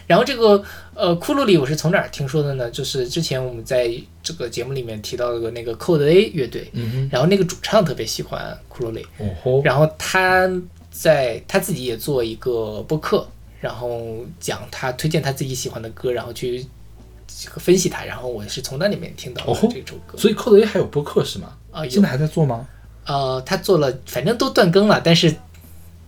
[0.08, 0.62] 然后这个
[1.02, 2.70] 呃，库洛里我是从哪儿听说的呢？
[2.70, 9.04] 就是之前我们在这个节目里面提到的那个 Code A 乐队，嗯然后那个主唱特别喜欢库洛里，
[9.64, 10.48] 然后他
[10.92, 13.28] 在他自己也做一个播客，
[13.60, 16.64] 然后讲他推荐他自己喜欢的歌，然后去
[17.28, 20.16] 这个分析它，然后我是从那里面听到这首歌。
[20.20, 21.52] 所以 Code A 还有播客是吗？
[21.72, 22.68] 啊，有现在还在做吗？
[23.08, 25.34] 呃，他做了，反正都断更了，但是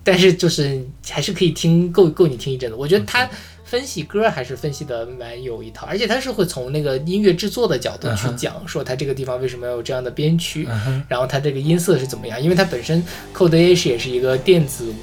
[0.03, 2.75] 但是就是还是可以听，够够你听一阵子。
[2.75, 3.27] 我觉得他
[3.73, 10.69] 分析歌还是分析的蛮有一套，而且他是会从那个音乐制作的角度去讲，说他这个地方为什么要有这样的编曲，
[11.07, 12.39] 然后他这个音色是怎么样？
[12.39, 13.03] 因为他本身
[13.35, 14.95] Code 是也是一个电子舞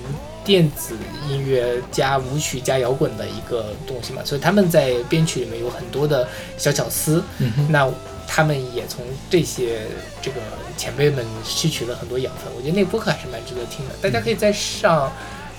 [0.44, 0.94] 电子
[1.28, 7.20] 音乐加舞曲加摇滚的一个东西嘛，所以他们在编曲里面有很多的小巧思。
[7.38, 7.92] 嗯，那
[8.28, 9.80] 他们也从这些
[10.22, 10.36] 这个
[10.76, 13.94] 前辈们吸取了很多养分，我觉得那个播客还是蛮值得听的。
[14.00, 15.12] 大家可以在上网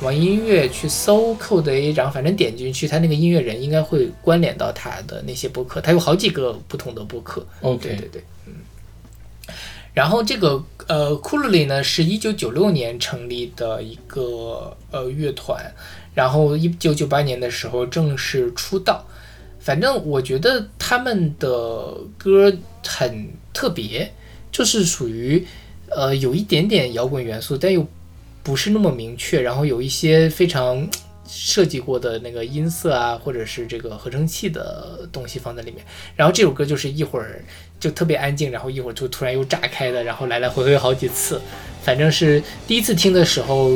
[0.09, 7.45] 易音乐去搜 Code A，然后反正点进去，他那个音乐人应该会关联到他的那些播客，他有好几个不同的播客。
[7.61, 8.53] 对 OK，对对，嗯。
[9.93, 15.71] 然后这个呃，库洛里呢是一九九六年成立的一个呃乐团，
[16.15, 19.05] 然后一九九八年的时候正式出道。
[19.59, 22.51] 反正我觉得他们的歌
[22.83, 24.11] 很特别，
[24.51, 25.45] 就是属于
[25.89, 27.85] 呃有一点点摇滚元素，但又
[28.43, 30.87] 不是那么明确，然后有一些非常
[31.27, 35.85] 设计过的那个音色啊，或者是这个合成器的东西放在里面。
[36.15, 37.41] 然后这首歌就是一会儿
[37.79, 41.39] 就特别安静，然后一会儿就突然又炸开的，然后来来回回好几次。
[41.81, 43.71] 反正是第一次听的时候，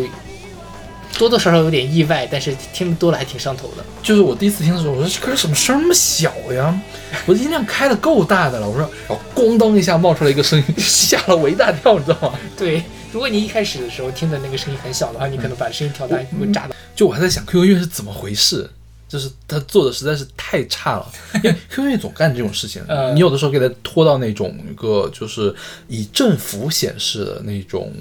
[1.18, 3.86] 多多少少有点意外，但是听多了还挺上头的。
[4.04, 6.78] 就是我第一次听的时候，我说这歌怎么声那么小呀？
[7.26, 12.40] 我的音量开的够大的了，我说，然后咣当一下冒出来一个声音，吓了我一大跳，你知道吗？
[12.58, 12.84] 对，
[13.16, 16.76] 如果你一开始的时候听的那个声音很小的话，你可能把声音调大，会炸到。
[16.94, 18.70] 就我还在想 QQ 音乐是怎么回事，
[19.16, 21.10] 就是他做的实在是太差了。
[21.36, 25.56] 因为 QQ 音乐总干这种事情，嗯你有的时候给他拖到那种一个就是
[25.88, 27.94] 以振幅显示的那种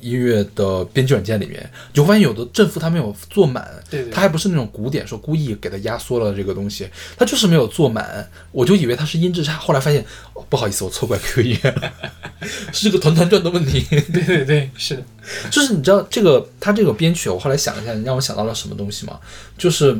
[0.00, 1.60] 音乐的编辑软件里面，
[1.92, 10.00] 你就发现有的振幅它没有做满，对对它还不是那种古典说故意给它压缩了这个东西，它就是没有做满，我就以为它是音质差，后来发现、
[10.34, 11.92] 哦不好意思，我错怪 QQ 音乐了，
[12.72, 13.84] 是这个团团转的问题。
[14.12, 15.02] 对对对，是的，
[15.50, 19.20] 就是你知道这个他这个编曲，我后来想了一下，你让我想到了什么东西吗？
[19.58, 19.96] 就是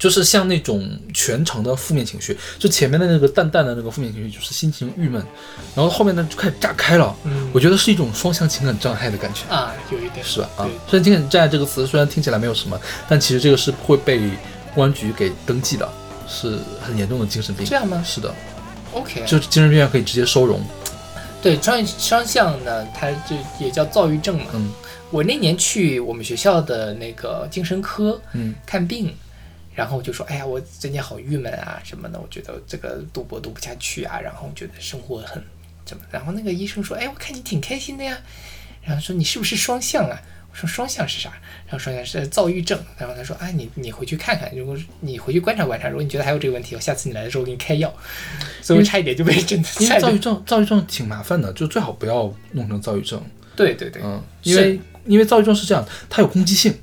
[0.00, 5.22] 就是像那种全程的负面情绪，就前面的那个淡淡的那个负面情绪，就是心情郁闷，
[5.76, 7.14] 然后后面呢就开始炸开了。
[7.24, 9.42] 嗯我觉得是一种双向情感障碍的感觉。
[9.54, 10.48] 啊，有一点是吧？
[10.56, 14.18] 啊对，虽然“情感障碍”这个词虽然听起来没有什么，但其实这个是会被
[14.74, 15.86] 公安局给登记的，
[16.26, 17.66] 是很严重的精神病。
[17.66, 18.34] 这样吗是的
[18.92, 20.62] ，OK，就是精神病院可以直接收容。
[21.42, 24.46] 对双双向呢，它就也叫躁郁症嘛。
[24.54, 24.72] 嗯
[25.10, 29.12] 我那年去我们学校的那个精神科嗯看病，
[29.74, 35.42] 然后我就说，哎呀，我最近好郁闷啊什么的，我觉得这个赌博赌不下去啊，然后觉得生活很
[35.84, 38.18] 怎么，然后那个医生说，哎，我看你挺开心的呀，
[38.82, 40.20] 然后说你是不是双向啊？
[40.52, 41.30] 我说双向是啥？
[41.66, 42.76] 然后双向是躁郁症。
[42.98, 47.94] 然后他说，哎，你你回去看看，如果你回去观察观察，如果你觉得还有这个问题，我下次你来的时候我给你开药。
[48.60, 53.22] 所以我差一点就被真的因为 躁郁症，躁郁症挺麻烦的，就最好不要弄成躁郁症。
[53.54, 56.76] 对对对，嗯，因为因为躁郁症是这样，它有攻击性，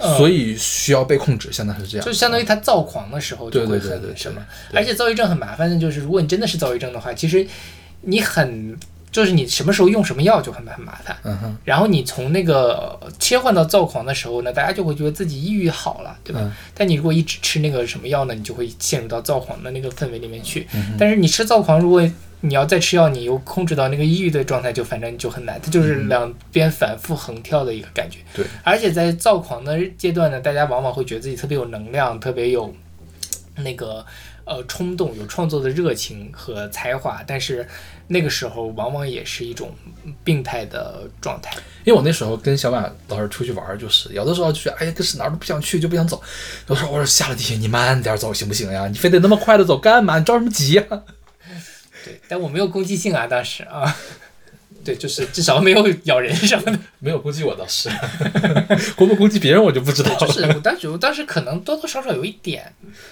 [0.00, 2.06] 嗯所以需要被控制，相当是这样。
[2.06, 7.46] 就相当于他躁狂的时候就会对对对对很什么，对而且躁郁症很麻烦的就是，如果你真的是躁郁症的话，其实
[8.00, 8.76] 你很
[9.12, 11.16] 就是你什么时候用什么药就很很麻烦。
[11.22, 16.40] 嗯哼，然后你从那个呃切换到躁狂的时候呢，大家就会觉得自己抑郁好了，对吧？
[16.42, 20.66] 嗯但你如果一直吃那个什么药呢，你就会陷入到躁狂的那个氛围里面去。
[20.72, 22.08] 嗯但是你吃躁狂，如果
[22.42, 28.20] 你要再吃药，你又控制到那个抑郁的状态，就反正就很难，它就是两边反复横跳的一个感觉。
[28.32, 32.74] 对，而且在躁狂的阶段呢，大家往往会觉得自己特别有能量，特别有
[33.56, 34.02] 那个
[34.46, 37.68] 呃冲动，有创作的热情和才华，但是
[38.12, 39.72] 那个时候往往也是一种
[40.24, 41.54] 病态的状态。
[41.84, 46.20] 因为我那时候跟小马老师出去玩儿，就是有的时候就是哎呀，就是哪儿都不想去，就不想走。
[46.66, 48.88] 有时候我说下了地铁你慢点走行不行呀？
[48.88, 50.18] 你非得那么快的走干嘛？
[50.18, 50.84] 你着什么急呀？
[52.04, 53.96] 对，但我没有攻击性啊，当时啊，
[54.84, 56.78] 对，就是至少没有咬人什么的。
[57.02, 57.88] 没有攻击我倒是，
[58.94, 60.18] 攻不攻击别人我就不知道了。
[60.18, 62.70] 就是我当时，我当时可能多多少少有一点，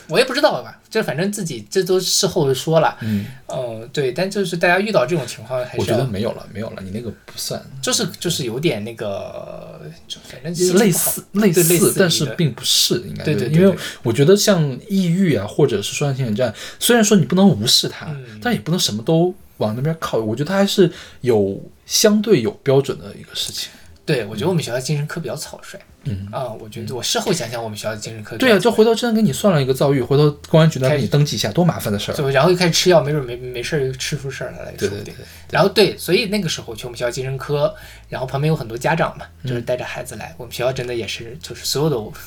[0.09, 20.19] 我也不知道吧，就反正自己这都事后说了，嗯，呃，对，但就是大家遇到这种情况，还是我觉得没有了，没有了，你那个不算，就是就是有点那个，就反正心情类似类似类似但是并不是应该对对对因为我觉得像抑郁啊，或者是双向情感障碍，虽然说你不能无视它，嗯但也不能什么都往那边靠。
[20.19, 20.91] 我觉得他还是
[21.21, 23.71] 有相对有标准的一个事情。
[24.05, 32.15] 对，我觉得我们学校精神科比较草率嗯，啊，我觉得我事后想想，我们学校的精神科对啊，就回头真的给你算了一个遭遇，回头公安局那给你登记一下，多麻烦的事儿。
[32.15, 35.15] 就然后又开始吃药，没准没没事儿又吃出事儿来对对对。，
[35.51, 37.75] 然后对，所以那个时候去我们学校精神科，
[38.09, 40.35] 然后旁边有很多家长嘛，嗯就是带着孩子来。
[40.39, 42.19] 我们学校真的也是，就是所有的，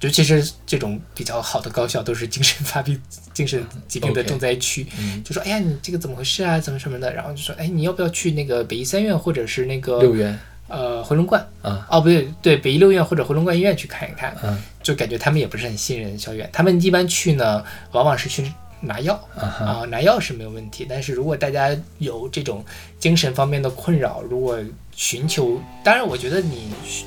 [0.00, 3.00] 尤其是这种比较好的高校，都是精神发病、
[3.32, 4.86] 精神疾病的重灾区。
[4.98, 6.60] 嗯就说，哎呀，你这个怎么回事啊？
[6.60, 7.12] 怎么什么的？
[7.12, 11.40] 然后就说，哎，你要不要去那个北医三院或者是那个六院呃回龙观？
[11.62, 14.36] 啊，哦，不对，对，北医六院或者回龙观医院去看一看。
[14.42, 19.14] 嗯就感觉他们也不是很信任校园，他们一般去呢，往往是去拿药。
[19.34, 22.64] 啊拿药是没有问题，但是如果大家有这种
[23.00, 24.60] 精神方面的困扰，如果
[24.94, 27.04] 寻求，当然我觉得你寻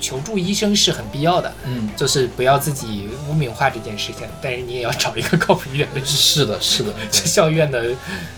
[0.00, 6.00] 求助医生是很必要的，嗯，就是不要自己污名化这件事情，但是你也要找一个靠谱医院的。
[6.04, 7.94] 是的，是的，这校院的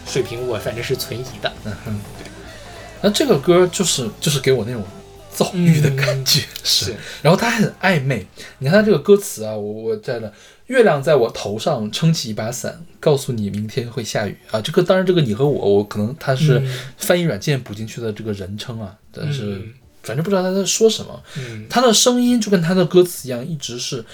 [0.07, 2.01] 水平我反正是存疑的，嗯哼。
[3.05, 4.85] 那这个歌就是就是给我那种
[5.33, 8.27] 躁郁的感觉，是然后它还很暧昧。
[8.59, 10.31] 你看他这个歌词啊，我我在那，
[10.67, 14.61] 月亮在我头上撑起一把伞，告诉你明天会下雨啊。
[14.61, 19.73] 这个当然，这个你和我，我可能他是嗯翻译软件补进去的这个人称啊，但是嗯
[20.03, 21.23] 反正不知道他在说什么。
[21.37, 24.05] 嗯他的声音就跟他的歌词一样，一直是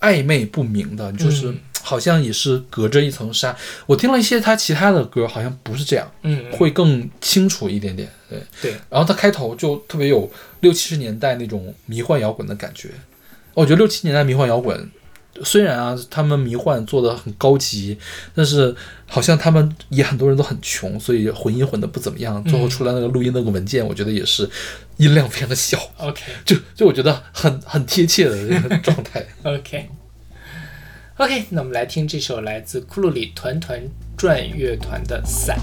[0.00, 3.56] 暧昧不明的，就是嗯好像也是隔着一层纱。
[3.86, 8.08] 我听了一些他其他的歌，好像不是这样，嗯，会更清楚一点点。
[8.28, 8.42] 对。
[8.60, 10.30] 对，然后他开头就特别有
[10.60, 12.90] 六七十年代那种迷幻摇滚的感觉。
[13.54, 14.88] 我觉得六七年代迷幻摇滚，
[15.44, 17.98] 虽然啊他们迷幻做的很高级，
[18.34, 18.74] 但是
[19.06, 22.42] 好像他们也很多人都很穷，所以混音混的不怎么样。
[22.44, 24.48] 最后出来那个录音那个文件，我觉得也是
[24.96, 29.26] 音量非常的小， OK 就就我觉得很很贴切的这个状态。
[29.44, 29.88] OK
[31.18, 33.80] OK，那我们来听这首来自库鲁里团团
[34.16, 35.58] 转乐团的《伞》。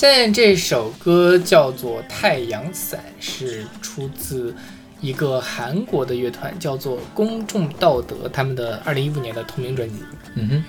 [0.00, 4.56] 现在这首歌叫做《太阳伞》，是出自
[4.98, 9.96] 一个韩国的乐团，叫做公众道德，他们的二零一五年的同名专辑。
[10.36, 10.64] 嗯哼，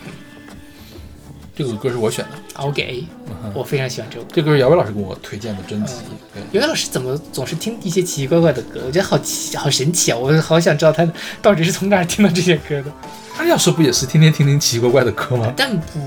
[1.56, 4.32] 这个歌是我选的，OK，嗯哼我非常喜欢这首歌。
[4.34, 5.94] 这歌是姚伟老师给我推荐的专辑。
[6.34, 8.82] 对，袁老师怎么总是听一些奇奇怪怪的歌？
[8.86, 10.18] 我觉得好奇，好神奇啊！
[10.18, 11.10] 我好想知道他
[11.42, 12.92] 到底是从哪儿听到这些歌的。
[13.34, 15.54] 他要说不也是天天听听奇奇怪怪的歌吗？
[15.56, 16.02] 但不，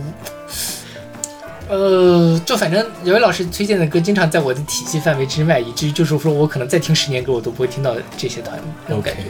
[1.69, 9.23] 呃，就反正有位老师推荐的歌，经常在我的体系范围之外，以至于就是说我可能再听十年歌，我都不会听到这些团那种感觉。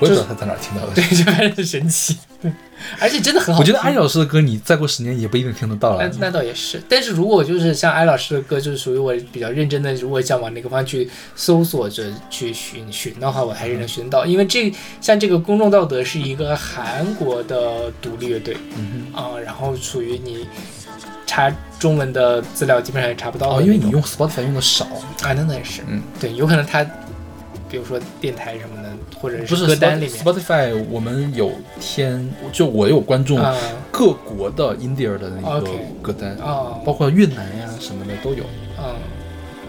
[0.00, 0.94] 我也不知道他在哪儿听到的。
[0.94, 2.16] 对，就反正很神奇，
[3.00, 3.60] 而且真的很好。
[3.60, 6.08] 我觉得艾老师的歌，你再过十年也不一定听得到了。
[6.08, 14.24] 那那倒也是，但是如果就是像艾老师的歌，就是属于我比较认真的，如果想往那个方向去搜索着去寻寻的话，我还是能寻到。
[14.24, 20.46] 因为这像这个公众道德是一个韩国的独立乐队嗯啊、然后属于你
[21.26, 24.84] 查中文的资料基本上也查不到哦，因为你用 Spotify 用的少，
[25.22, 26.84] 啊，那那也是，嗯，对，有可能他
[27.68, 28.88] 比如说电台什么的，
[29.20, 33.54] 或者是歌单里面 Spotify，我们有添，就我有关注啊。
[33.90, 35.70] 各国的 India 的那个
[36.00, 38.44] 歌单，啊包括越南呀什么的都有，
[38.78, 38.84] 嗯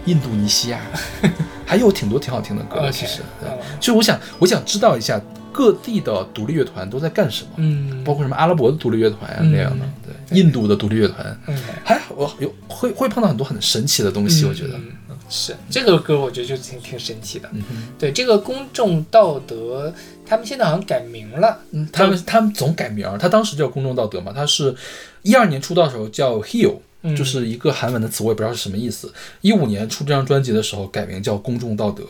[0.06, 0.80] 印度尼西亚，
[1.66, 2.90] 还有挺多挺好听的歌。
[2.90, 5.20] 其实，对嗯就我想我想知道一下
[5.52, 9.99] 各地的独立乐团都在干什么，嗯，包括什么阿拉伯的独立乐团呀嗯那样的，对，
[10.32, 17.48] 印度的独立乐团，嗯还我有会会碰到很多很神奇的东西，我觉得，嗯是这个歌，我觉得就挺挺神奇的。
[17.52, 17.62] 嗯。
[17.96, 19.92] 对这个公众道德，
[20.26, 21.60] 他们现在好像改名了。
[21.70, 24.74] 嗯，他们他们总改名儿，他当时叫公众道德嘛，他是
[25.22, 29.12] 一二年出道的时候叫 Heal，嗯就是一个韩文的词，我也不知道是什么意思。
[29.40, 32.02] 一五年出这张专辑的时候改名叫公众道德，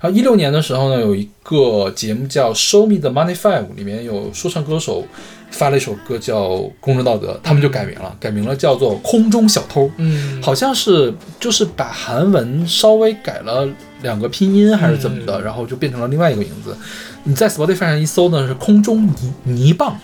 [0.00, 5.04] 然后一六年的时候呢，有一个节目叫 Show Me the Money Five，里面有说唱歌手
[5.50, 9.90] 发了一首歌叫《公众道德》，他们就改名了，改名了叫做空中小偷。
[9.96, 13.68] 嗯，好像是就是把韩文稍微改了
[14.02, 16.76] 两个拼音还是怎么的，嗯然后就变成了另外一个名字。
[17.24, 19.98] 你在 Spotify 上一搜呢是空中泥泥棒，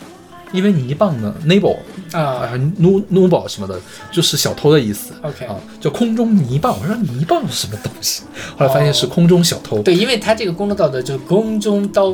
[0.52, 1.76] 因为泥棒呢 nable
[2.12, 3.80] 啊啊 nu nubal 什么的，
[4.10, 5.12] 就是小偷的意思。
[5.22, 6.76] ，OK，啊，叫空中泥棒。
[6.80, 8.24] 我说泥棒是什么东西？
[8.56, 9.80] 后来发现是空中小偷。
[9.82, 12.12] 对，因为他这个公众道德就是空中刀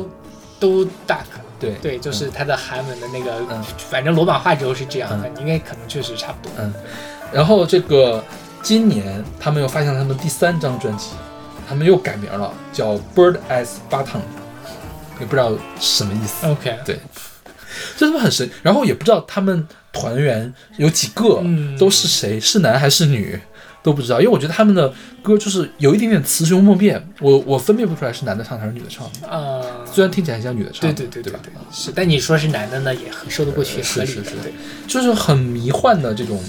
[0.59, 1.40] 都大可。
[1.61, 3.63] 对对，就是它的韩文的那个，嗯。
[3.89, 6.51] 反正罗马化之后是这样的，应该可能确实差不多。
[6.57, 6.73] 嗯，
[7.31, 8.23] 然后这个
[8.63, 11.11] 今年他们又发现了他们第三张专辑，
[11.69, 14.21] 他们又改名了，叫 Bird as Button，
[15.19, 16.47] 也不知道什么意思。
[16.47, 16.99] OK，对，
[17.95, 21.77] 这他妈很神，然后也不知道他们团员有几个，嗯。
[21.77, 23.39] 都是谁，是男还是女
[23.83, 29.61] 都不知道，因为我觉得他们的歌就是有一点点雌雄莫辨，我我分辨不出来是男的唱还是女的唱的，啊，
[29.91, 31.39] 虽然听起来像女的唱对的，对吧？
[31.41, 34.53] 对对吧，是，但你说是男的呢，也很说得过去，呃合理的，是是是对，
[34.87, 36.39] 就是很迷幻的这种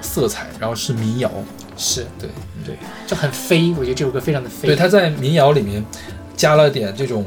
[0.00, 1.30] 色彩，然后是民谣，
[1.76, 2.28] 是，对
[2.64, 4.68] 对，就很飞，我觉得这首歌非常的飞。
[4.68, 5.84] 对，他在民谣里面
[6.36, 7.26] 加了点这种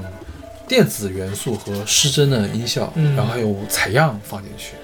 [0.67, 4.75] 电子元素和失真的音效，嗯然后还有采样放进去。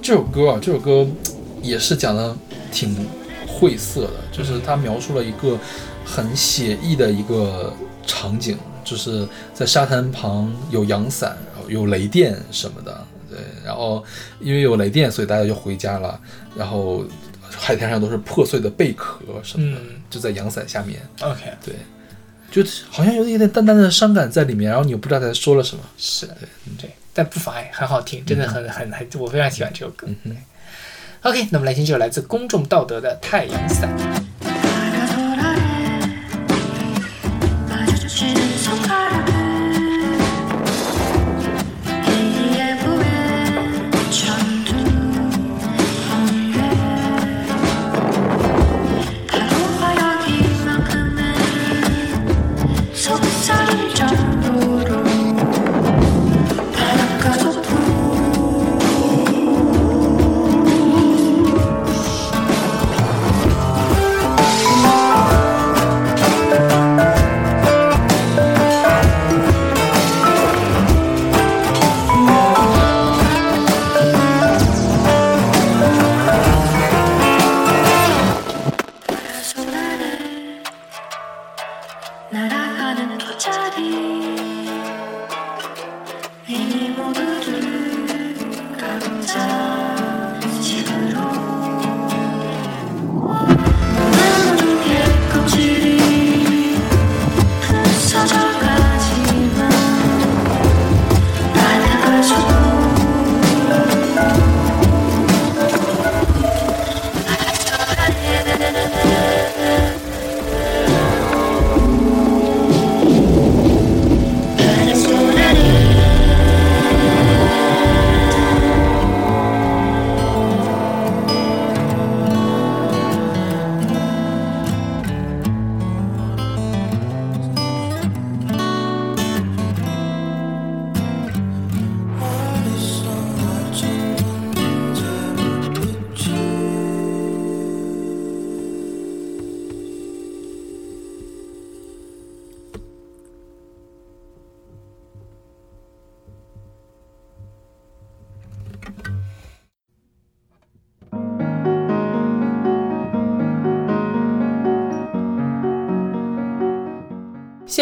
[0.00, 1.06] 这首歌啊，这首歌
[1.60, 2.36] 也是讲的
[2.70, 2.94] 挺
[3.58, 5.58] 晦涩的，就是他描述了一个
[6.04, 7.72] 很写意的一个
[8.06, 11.36] 场景，就是在沙滩旁有阳伞，
[11.68, 14.04] 有雷电什么的，对，然后
[14.40, 16.20] 因为有雷电，所以大家就回家了，
[16.54, 17.04] 然后
[17.50, 19.96] 海滩上都是破碎的贝壳什么的，嗯。
[20.10, 21.74] 就在阳伞下面，OK，对，
[22.50, 25.82] 就好像有一点淡淡的伤感在里面，然后你又不知道他在说了什么。
[25.98, 26.26] 是，
[26.78, 30.06] 对，但不妨碍，很好听，真的很很很，我非常喜欢这首歌。
[30.08, 30.36] 嗯哼
[31.26, 33.90] OK，那么来听这首来自公众道德的《太阳伞》。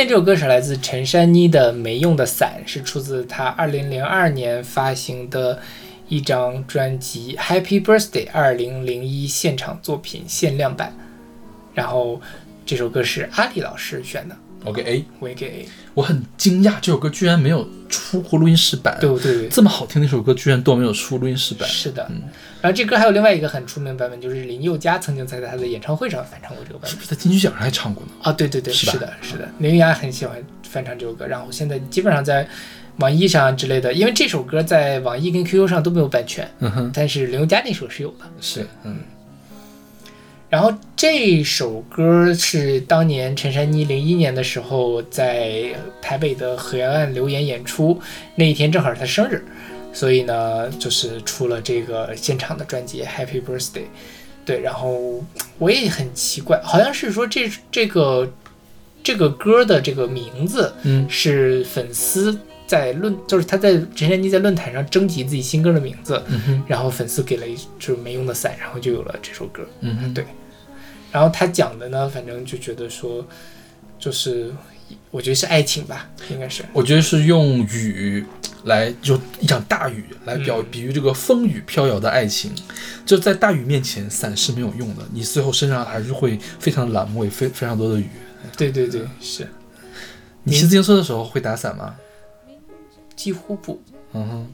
[0.05, 5.59] 现这首歌是来自陈珊妮的《没用的伞》，是出自她2002年发行的
[6.11, 8.85] 一张专辑《Happy Birthday 2001》
[9.27, 10.95] 现场作品限量版。
[11.73, 12.21] 然后
[12.67, 15.69] 这首歌是阿里老师选的，我给 A，我也给 A。
[15.95, 21.69] 我很惊讶这首歌居然没有出过录音室版，对对对，这么好听的一首歌居然都没有出录音室版。
[21.69, 22.11] 是的。
[22.61, 26.91] 然后这歌还有另外一个很出名的版本，就是林宥嘉曾经在他的演唱会上翻唱过这个版本。
[26.91, 28.13] 是不是在金曲奖上还唱过呢？
[28.23, 32.49] 啊，对对对，是是的，是的，林宥嘉很喜欢翻唱这首歌，然后现在基本上在
[32.97, 38.25] 网易上之类的，因为这首歌在网易跟 QQ 上都没有版权，嗯哼，但是林宥嘉那首是有的。
[38.41, 38.99] 是，嗯，
[40.55, 48.01] 然后这首歌是当年陈珊妮零一年的时候在台北的河岸留言演出，
[48.37, 49.45] 那一天正好是她生日，
[49.93, 53.81] 所以呢就是出了这个现场的专辑《Happy Birthday》。
[54.45, 55.25] 对，然后
[55.59, 58.33] 我也很奇怪，好像是说这这个
[59.03, 62.39] 这个歌的这个名字嗯是粉丝
[62.75, 69.65] 在论，就是他在陈珊妮在论坛上征集自己新歌的名字，嗯，然后粉丝给了一就是没用的伞，然后就有了这首歌。
[69.81, 70.27] 嗯哼，对
[71.13, 73.25] 然后他讲的呢，反正就觉得说，
[73.97, 74.53] 就是
[75.13, 76.65] 我觉得是爱情吧，应该是。
[76.73, 78.25] 我觉得是用雨
[78.65, 82.51] 来，就一场大雨来表嗯比喻这个风雨飘摇的爱情。
[83.07, 88.09] 就在大雨面前，伞是没有用的，你最后身上还是会非常蓝会，非非常多的雨。
[88.57, 89.47] 对对对，是
[90.43, 91.95] 你骑自行车的时候会打伞吗？
[93.17, 93.81] 几乎不，
[94.13, 94.47] 嗯哼，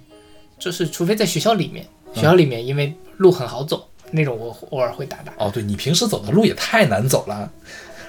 [0.58, 5.32] 就是除非在学校里面，学校里面因为路很好走，那种我偶尔会打打。
[5.38, 7.50] 哦，对你平时走的路也太难走了。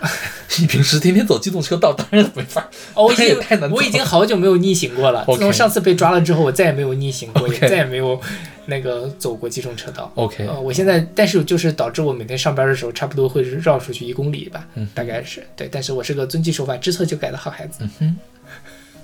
[0.59, 2.67] 你平时天天走机动车道，当然没法。
[2.95, 5.23] 哦，我也经太难走我已经好久没有逆行过了。
[5.27, 8.19] 自从上次被抓了之后，我再也没有逆行过，也再也没有
[8.65, 10.11] 那个走过机动车道。
[10.15, 15.69] OK，呃，我现在，但是就是导致我每天上班的时候，差不多会绕出去一公里吧，嗯大概是对。
[15.71, 17.83] 但是我是个遵纪守法、知错就改的好孩子。
[17.83, 18.17] 嗯哼，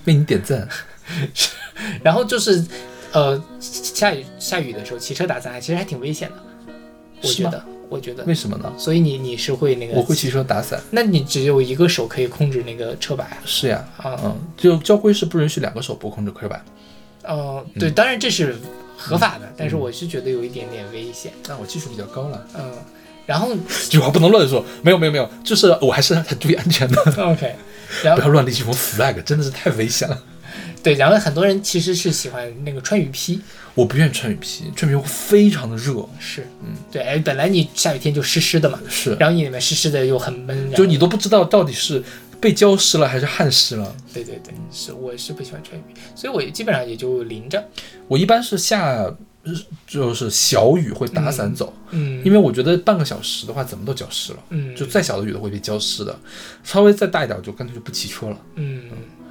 [0.05, 0.67] 为你点赞。
[2.03, 2.63] 然后就是，
[3.11, 6.35] 呃，下雨下雨的时候骑车打伞，其实还挺危险的，
[7.21, 8.23] 我觉得，我觉得。
[8.25, 8.71] 为什么呢？
[8.77, 9.93] 所以你你是会那个？
[9.95, 10.81] 我会骑车打伞。
[10.91, 13.37] 那你只有一个手可以控制那个车把呀？
[13.45, 16.63] 是呀，啊，嗯，就交规是不允许两个手不控制车把。
[17.23, 18.55] 哦、对，当然这是
[18.97, 21.31] 合法的，但是我是觉得有一点点危险。
[21.47, 22.47] 那我技术比较高了。
[22.57, 22.71] 嗯，
[23.25, 24.63] 然后这 句话不能乱说。
[24.81, 27.01] 没有没有没有，就是我还是很注意安全的，
[27.31, 27.53] OK，
[28.01, 30.17] 然后不要乱立这种 flag，真的是太危险了。
[30.83, 33.41] 对，然后很多人其实是喜欢那个穿雨披，
[33.73, 35.93] 我不愿意穿雨披，穿雨披会非常的热。
[36.19, 42.01] 是，嗯，对，哎，本来你下雨天就湿湿的嘛，是，然后你里面湿湿的又很闷，就你都不知道到底是
[42.39, 43.95] 被浇湿了还是汗湿了。
[44.13, 47.63] 对对对，是我是不喜欢穿雨披，所以我基本上也就淋着，
[48.07, 49.13] 我一般是下
[49.85, 56.17] 就是小雨会打伞走，嗯，因为我觉得半个小时的话怎么都浇湿了，嗯，就再小的雨都会被浇湿的。
[56.63, 58.83] 稍微再大一点，我就干脆就不骑车了，嗯，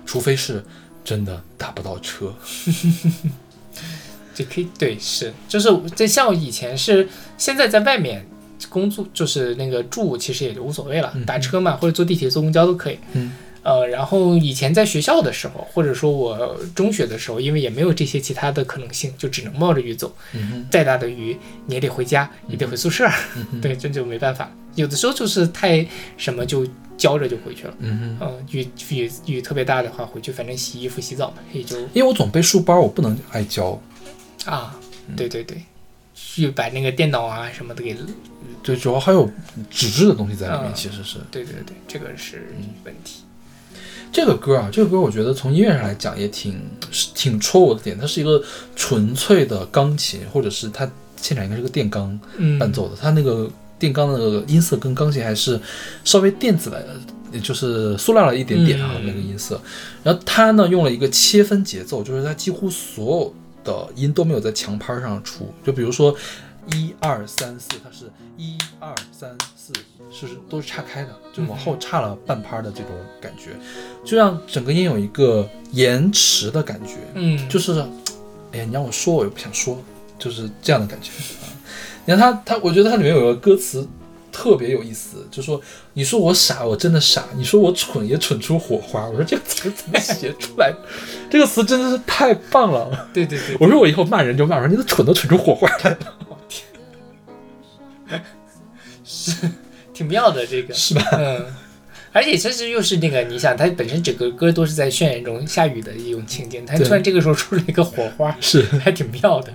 [0.06, 0.64] 除非是
[1.06, 2.34] 真的打不到车。
[4.34, 8.26] 这可以对是，就是这像我以前是现在在外面
[8.68, 11.24] 工作，就是那个住其实也就无所谓了，嗯。
[11.24, 13.32] 打车嘛或者坐地铁坐公交都可以，嗯
[13.66, 20.14] 呃，然后以前在学校的时候，或者说我中学的时候，因为也没有这些其他的可能性，就只能冒着雨走。
[20.34, 21.36] 嗯哼，再大的雨
[21.66, 23.10] 你也得回家，也得回宿舍，
[23.60, 24.48] 对，这就没办法。
[24.76, 25.84] 有的时候就是太
[26.16, 26.64] 什么就
[26.96, 27.74] 浇着就回去了。
[27.80, 33.82] 嗯哼，嗯，雨雨雨特别大的话，回去反正洗衣服、洗澡嘛，也就因为我总背书包，我不能挨浇。
[34.44, 34.78] 啊，
[35.16, 35.60] 对对对，
[36.14, 37.96] 去把那个电脑啊什么的给，
[38.62, 39.28] 对，主要还有
[39.68, 42.46] 纸质的东西在里面，嗯其实是对对对，这个是
[42.84, 43.22] 问题。
[44.16, 46.58] 这个歌啊，这个歌我觉得从音乐上来讲也挺
[46.90, 48.42] 是挺戳我的点，它是一个
[48.74, 50.90] 纯粹的钢琴，或者是它
[51.20, 53.46] 现场应该是个电钢嗯，伴奏的，它那个
[53.78, 55.60] 电钢的那个音色跟钢琴还是
[56.02, 56.82] 稍微电子了，
[57.30, 59.06] 也就是塑料了一点点啊、嗯。
[59.06, 59.60] 那个音色。
[60.02, 66.16] 然后它呢用了一个切分节奏，就是它几乎所有的音都没有在强拍上出，就比如说
[66.72, 69.72] 一二三四，它是一二三四，
[70.10, 72.90] 是都是岔开的，就往后岔了半拍的这种
[73.20, 73.50] 感觉，
[74.04, 76.96] 就让整个音有一个延迟的感觉。
[77.14, 77.80] 嗯，就是，
[78.52, 79.78] 哎呀，你让我说我又不想说，
[80.18, 81.10] 就是这样的感觉
[81.44, 81.46] 啊。
[82.04, 83.86] 你看他他，我觉得它里面有个歌词
[84.30, 85.60] 特别有意思，就说
[85.94, 89.06] 你说我傻，我真的傻；你说我蠢，也蠢出火花。
[89.10, 90.72] 我说这个词怎么写出来？
[91.30, 93.08] 这个词真的是太棒了。
[93.12, 95.98] 对对对，我说我以后骂人就骂人，你的蠢都蠢出火花来了，
[99.94, 101.02] 挺妙的这个，是吧？
[101.12, 101.46] 嗯。
[102.12, 109.52] 而且其实又是那个，你想，它本身整个歌都是在渲染一种下雨的一种情景，它突然这个时候出了一个火花，是，还挺妙的。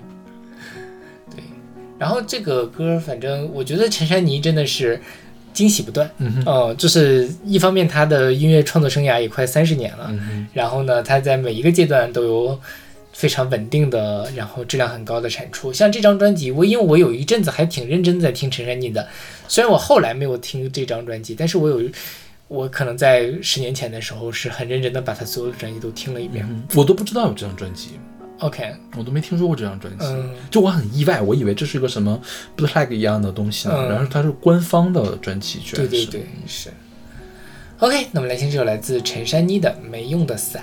[1.36, 1.44] 对，
[1.98, 5.02] 然后这个歌，反正我觉得陈珊妮真的是，
[5.52, 6.08] 惊喜不断。
[6.20, 12.60] 嗯就是一方面他的音乐创作生涯也快三十年了，嗯，然后呢，他在每一个阶段都有
[13.22, 15.72] 非常稳定的，然后质量很高的产出。
[15.72, 19.08] 像这张专辑，我因为我有一阵子还挺认真在听陈珊妮的，
[19.48, 21.88] 虽然我后来没有听这张专辑，但是我有。
[22.48, 26.46] 我可能在十年前的时候是很认真的把他所有的专辑都听了一遍。
[26.50, 27.92] 嗯我都不知道有这张专辑
[28.40, 30.06] ，OK，我都没听说过这张专辑。
[30.08, 32.22] 嗯，就我很意外，我以为这是一个什么
[32.58, 35.90] bootleg 一样的东西呢，嗯然后它是官方的专辑，居然是。
[35.90, 36.70] 对对对，是。
[37.80, 40.62] OK，那么来听这首来自陈珊妮的《没用的伞》。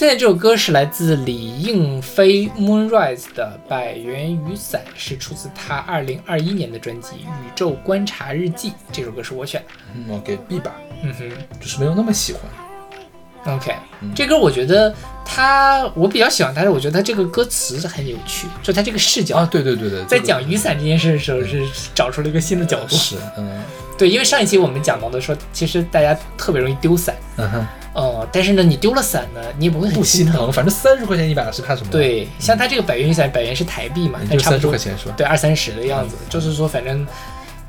[0.00, 8.70] 现在这首歌是来自李应飞 Moonrise 的《百元雨伞》，是出自他二零二一年的专辑《宇宙观察日记》。
[8.90, 9.66] 这首歌是我选的。
[9.94, 10.72] 嗯，我给 B 吧，
[11.02, 11.30] 嗯哼。
[11.60, 13.54] 就是没有那么喜欢。
[13.54, 21.62] OK，、嗯这歌我觉得它我比较喜欢但，是我觉得它这个歌词很有趣，就它这个视角，啊，对对对对，在讲雨伞这件事的时候是
[21.94, 22.96] 找出了一个新的角度。
[22.96, 23.60] 是，嗯
[23.98, 30.52] 对，因为上一期我们讲到的说，其实大家特别容易丢伞，嗯哼，呃，但是呢，你丢了伞呢，你也不会很不心疼。
[30.52, 35.14] 反正三十块钱一把是怕什么？，对，像它这个百元雨伞，百元是台币嘛，也就三十块钱是吧？
[35.16, 37.06] 对二三十的样子，就是说反正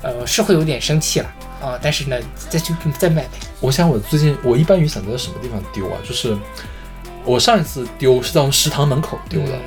[0.02, 1.26] 呃是会有点生气了
[1.60, 2.16] 啊、但是呢
[2.48, 3.30] 再去再买呗。
[3.60, 5.98] 我想我最近我一般雨伞都在什么地方丢啊？
[6.06, 6.36] 就是
[7.24, 9.60] 我上一次丢是在我们食堂门口丢的，嗯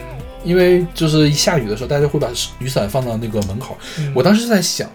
[0.43, 2.27] 因为就是一下雨的时候，大家会把
[2.59, 3.75] 雨伞放到那个门口。
[3.97, 4.87] 嗯我当时就在想，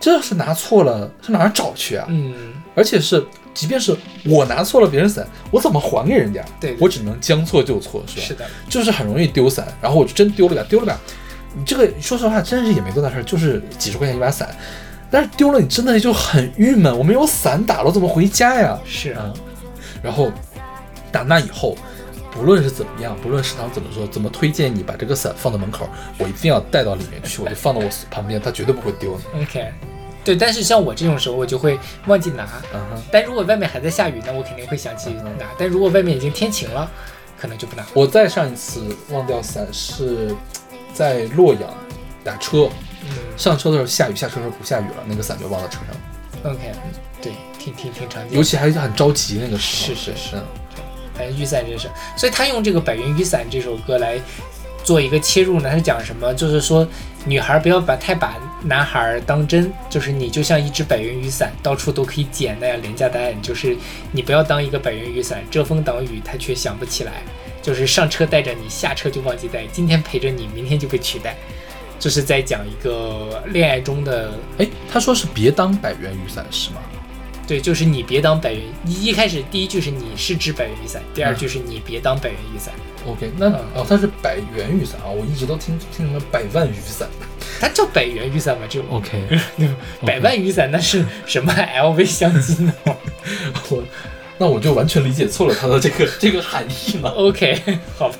[0.00, 2.06] 这要是拿错了，上哪儿找去啊？
[2.08, 3.22] 嗯，而且是，
[3.54, 3.96] 即便是
[4.26, 6.44] 我拿错了别人伞，我怎么还给人家？
[6.60, 8.26] 对对我只能将错就错，是吧？
[8.26, 10.98] 是的，就是很容易丢伞，然后我就真丢了把，丢了把。
[11.56, 14.54] 你这个说实话，真是也没多大事儿，就是几十块钱一把伞。
[15.10, 18.76] 但是丢了你真的就很郁闷，我没有伞打了，怎么回家呀？
[18.84, 19.34] 是啊，嗯，
[20.02, 20.32] 然后
[21.12, 21.76] 打那以后，
[22.32, 25.88] 不论是怎么样，不论食堂怎么说，怎么推荐你把这个伞放到门口，
[26.18, 29.20] 我一定要带到里面去，我就放到我旁边，它绝对不会丢的。
[29.40, 29.72] OK，
[30.24, 32.44] 对，但是像我这种时候，我就会忘记拿。
[32.72, 35.46] 嗯哼，但如果外面还在下雨，那我肯定会想起嗯拿。
[35.58, 36.90] 但如果外面已经天晴了，
[37.38, 37.84] 可能就不拿。
[37.92, 40.34] 我再上一次忘掉伞是
[40.92, 41.62] 在洛阳
[42.24, 42.70] 打车，
[43.02, 46.72] 嗯上车的时候下雨，下车的时候不下雨了，那个伞就忘到车上，，OK，
[47.20, 48.42] 对，挺挺挺常见尤。
[48.42, 49.94] 其还是很着急那个时候。
[49.94, 50.42] 是是是嗯
[51.16, 54.18] 反正雨伞这事，所以他用这个《百元雨伞》这首歌来
[54.84, 56.32] 做一个切入呢，他是讲什么？
[56.34, 56.86] 就是说
[57.24, 63.76] 女孩不要把太把男孩当真，就是你就像一只百元雨伞，到处都可以捡那样廉价的爱，就是
[64.12, 67.12] 你不要当一个百元雨伞，遮风挡雨，他却想不起来。
[67.62, 71.34] 就是上车带着你，下车就忘记带，今天陪着你，明天就被取代。
[71.98, 76.76] 就是在讲一个恋爱中的哎，他说是别当百元雨伞是吗？
[77.46, 78.62] 对，就是你别当百元。
[78.86, 82.72] 一一开始第一句是你是只百元雨伞，第二句是你别当百元雨伞。
[83.06, 87.08] OK，那嗯哦，它是百元雨伞啊，我一直都听听成了百万雨伞。
[87.60, 88.66] 它叫百元雨伞吗？
[88.68, 89.38] 这种 OK，
[90.06, 92.72] 百万雨伞那是什么 LV 相机呢
[93.68, 93.82] 我
[94.38, 97.10] 那我就完全理解错了它的这个这个含义了。
[97.10, 97.60] ？OK，
[97.96, 98.16] 好吧。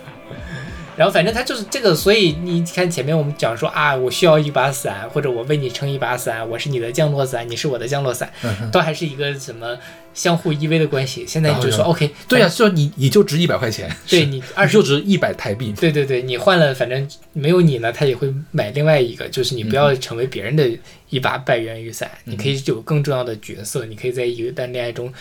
[0.96, 9.76] 然后反正它就是这个，所以你看前面我们讲说啊，我需要一把伞，或者我为你撑一把伞，我是你的降落伞，你是我的降落伞，嗯都还是一个什么
[10.14, 11.26] 相互依偎的关系。
[11.26, 15.72] 现在你就说 OK，对呀、就你你就值一百块钱，对你二十就值一百台币。
[15.72, 20.70] 对对对，你换了，反正没有你呢，他也会买另外一个，就是你不要成为别人的
[21.10, 25.12] 一把百元雨伞，你可以有更重要的角色，你可以在一段恋爱中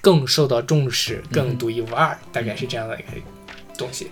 [0.00, 3.20] 更受到重视，更独一无二，大概是这样的一个
[3.78, 4.08] 东西。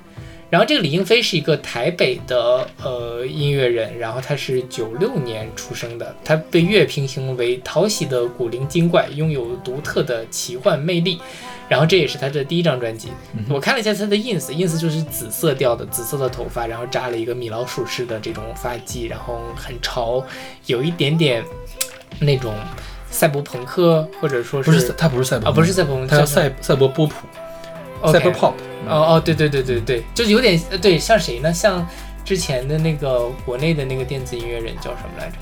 [0.50, 11.20] 然后这个李英飞是一个台北的呃音乐人，然后他是九六年出生的，他被乐评形为讨喜的古灵精怪，拥有独特的奇幻魅力。
[11.68, 13.10] 然后这也是他的第一张专辑。
[13.50, 20.24] 我看了一下他的 ins，ins 就是紫色调的，紫色的头发，然后扎了一个米老鼠式的这种发髻，然后很潮，
[20.64, 21.44] 有一点点
[22.20, 22.54] 那种
[23.10, 28.54] 赛博朋克，或者说不是，他不是赛博啊，不是赛博朋克，他叫赛赛博波普赛博 pop。
[28.88, 31.52] 哦哦，对对对对对，就是有点呃对，像谁呢？
[31.52, 31.86] 像
[32.24, 35.36] 之前的那个国内的那个电子音乐人叫什么来着？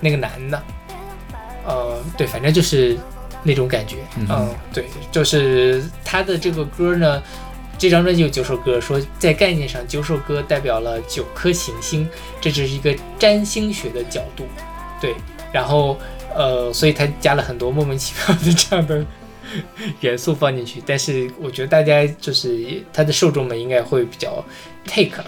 [0.00, 0.62] 那个男的，
[1.64, 2.98] 呃，对，反正就是
[3.42, 7.22] 那种感觉，嗯嗯，对，就是他的这个歌呢，
[7.78, 12.06] 这张专辑有九首歌，说在概念上九首歌代表了九颗行星，
[12.40, 14.46] 这只是一个占星学的角度，
[15.00, 15.14] 对，
[15.50, 15.98] 然后
[16.34, 19.02] 呃，所以他加了很多莫名其妙的这样的
[20.00, 24.44] 元素放进去，但是我觉得大家就是他的受众们应该会比较
[24.86, 25.24] take 了。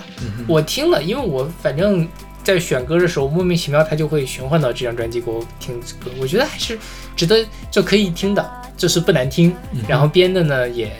[0.47, 2.07] 我听了，因为我反正
[2.43, 6.79] 在选歌的时候莫名其妙他就会循环到这张专辑给我听歌，我觉得还是
[7.15, 9.55] 值得就可以听的，就是不难听，
[9.87, 10.91] 然后编的呢也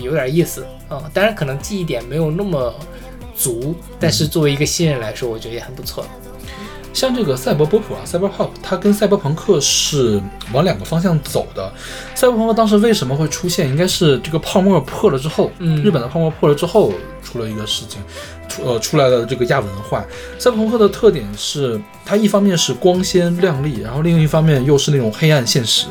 [0.00, 2.74] 有点意思，嗯，当然可能记忆点没有那么
[3.34, 6.06] 足，但是作为一个新人来说，我觉得也很不错。
[6.92, 10.20] 像这个赛博波普啊，赛博 pop，它跟赛博朋克是
[10.52, 11.72] 往两个方向走的。
[12.14, 13.68] 赛博朋克当时为什么会出现？
[13.68, 18.00] 应该是这个泡沫破了之后，嗯日本的泡沫破了之后出了一个事情，
[18.48, 20.04] 出呃出来了这个亚文化。
[20.38, 25.86] 赛博朋克的特点是，它一方面是光鲜亮丽，然后另一方面又是那种黑暗现实，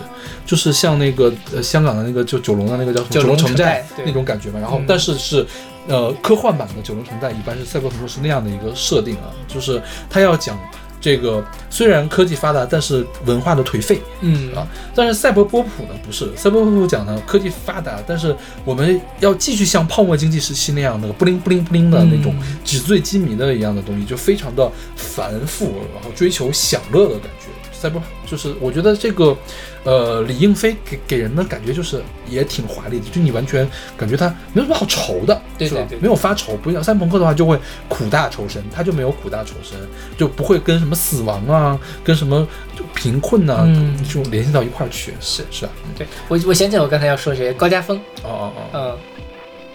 [0.45, 4.59] 就是像那个呃香港的那个就九龙的那个叫什么九龙龙城寨那种感觉嘛。
[4.59, 5.45] 然后嗯但是是。
[5.87, 9.81] 呃，科幻版的九龙城寨一般是赛博朋克是那样的一个设定啊，就是
[10.11, 10.55] 它要讲
[11.01, 14.65] 这个虽然科技发达，但是文化的颓废嗯啊。
[14.95, 18.33] 但是赛博波普呢不是，赛博波普讲呢科技发达，但是
[18.63, 27.47] 我们要继续像泡沫经济时期那样的不灵不灵不灵的那种嗯纸醉金迷的一样的东西，就非常的繁复，然后追求享乐的感觉。
[27.81, 29.35] 赛博就是我觉得这个，
[29.83, 33.67] 呃，李应飞给给人的感觉就是也挺华丽的，就你完全
[33.97, 36.55] 感觉他没有什么好愁的，对吧没有发愁。
[36.57, 37.57] 不像三朋克的话，就会
[37.89, 39.79] 苦大仇深，他就没有苦大仇深，
[40.15, 45.13] 就不会跟什么死亡啊，跟什么就贫困呐、嗯就联系到一块儿去。
[45.19, 48.97] 是是啊，对我我想起来我刚才要说谁，高家峰，哦哦哦，嗯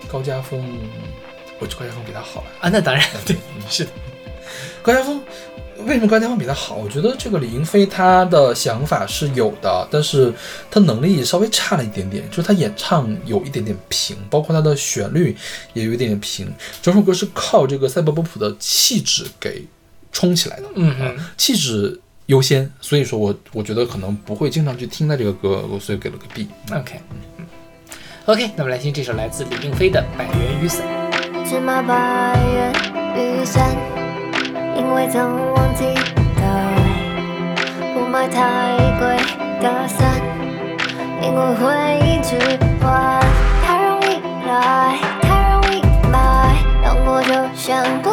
[0.08, 0.64] 高家峰，
[1.58, 2.46] 我觉得高家峰比他好啊。
[2.60, 3.36] 啊，那当然对，
[3.68, 3.90] 是的，
[4.82, 5.20] 高家峰
[5.84, 6.76] 为什么高家峰比他好？
[6.76, 10.32] 我觉得这个李英飞他的想法是有的，但是
[10.70, 15.36] 他能力稍微差了一点点，就是他演唱有一点点平，包括他的旋律
[15.74, 16.48] 也有一点点平。
[16.80, 19.64] 整首歌是靠这个赛博波普的气质给
[20.10, 21.16] 冲起来的，嗯哼。
[21.36, 26.48] 气质优先，所以说我我觉得可能不会经常去听他这个歌，我所以给了个 B。
[26.72, 27.00] OK，
[27.38, 27.46] 嗯
[28.24, 30.84] ，OK，那么来听这首来自李英飞的《百元雨伞》。
[31.48, 32.72] 芝麻百元
[33.14, 33.76] 雨伞，
[34.76, 35.84] 因为曾忘记
[36.36, 36.42] 带，
[37.94, 39.16] 不买太贵
[39.60, 40.20] 的伞，
[41.22, 41.64] 因为会
[42.06, 42.36] 一直
[42.80, 43.20] 还。
[43.64, 46.16] 太容易来，太容易买，
[46.82, 48.10] 让我就想不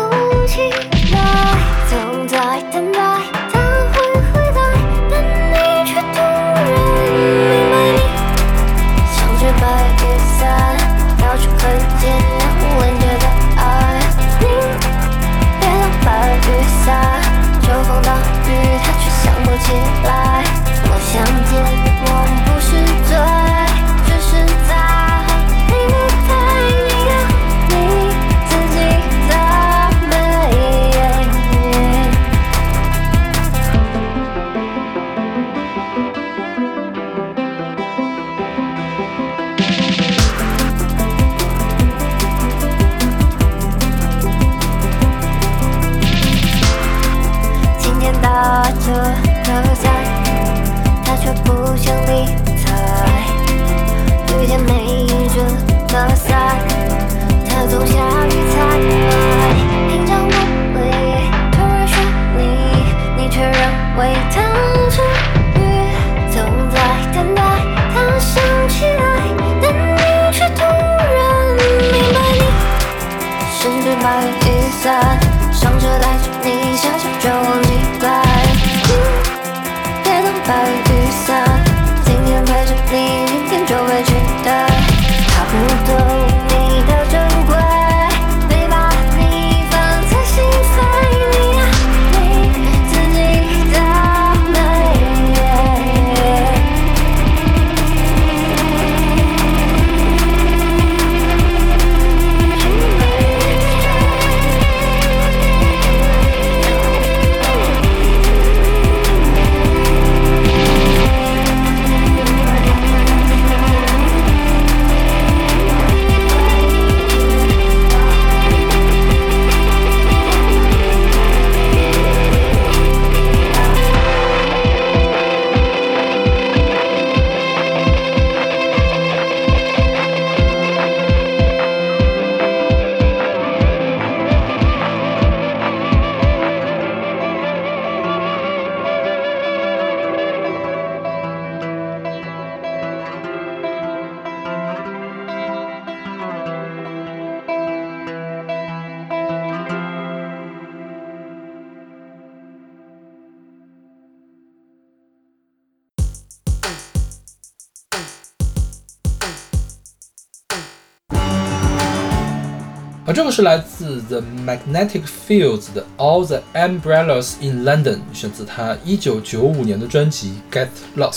[163.43, 171.11] 来自 The Magnetic Fields 的 All the Umbrellas in London，选自他一九九五年的专辑《Get Lost》。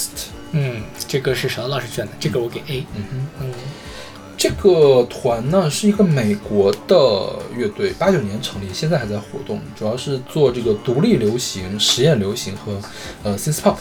[0.53, 2.85] 嗯，这个是邵老师选的，这个我给 A。
[2.95, 3.53] 嗯哼，嗯
[4.37, 6.97] 这个团呢是一个美国的
[7.57, 12.79] 乐队，八九年成立，现在还在活动，主要是做这个独立流行、实验流行和
[13.23, 13.77] 呃 synth pop。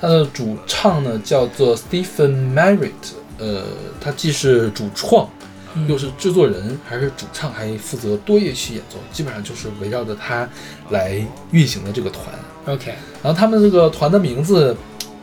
[0.00, 2.90] 它的主唱呢叫做 Stephen Merritt，
[3.38, 3.62] 呃，
[4.00, 5.28] 他既是主创，
[5.88, 10.48] 又是制作人，还是主唱，还负责多乐器演奏，基本上就是围绕着他
[10.90, 12.24] 来运行的这个团。
[12.66, 14.76] OK，然后他们这个团的名字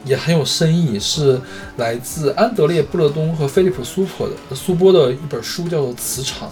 [0.06, 1.40] 也很有深意，是
[1.78, 6.48] 来自安德烈·布勒东和菲利普·苏珀的苏波的一本书，叫做《磁场》。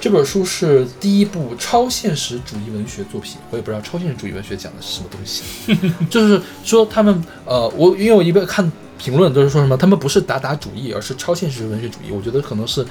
[0.00, 5.44] 这本书是第一部超现实主义文学作品，我也不知道超现实主义文学讲的是什么东西，
[6.10, 12.84] 就是说他们呃，我因为我一边看评论都是说什么他们不是达达主义，而是超现实文学主义，我觉得可能是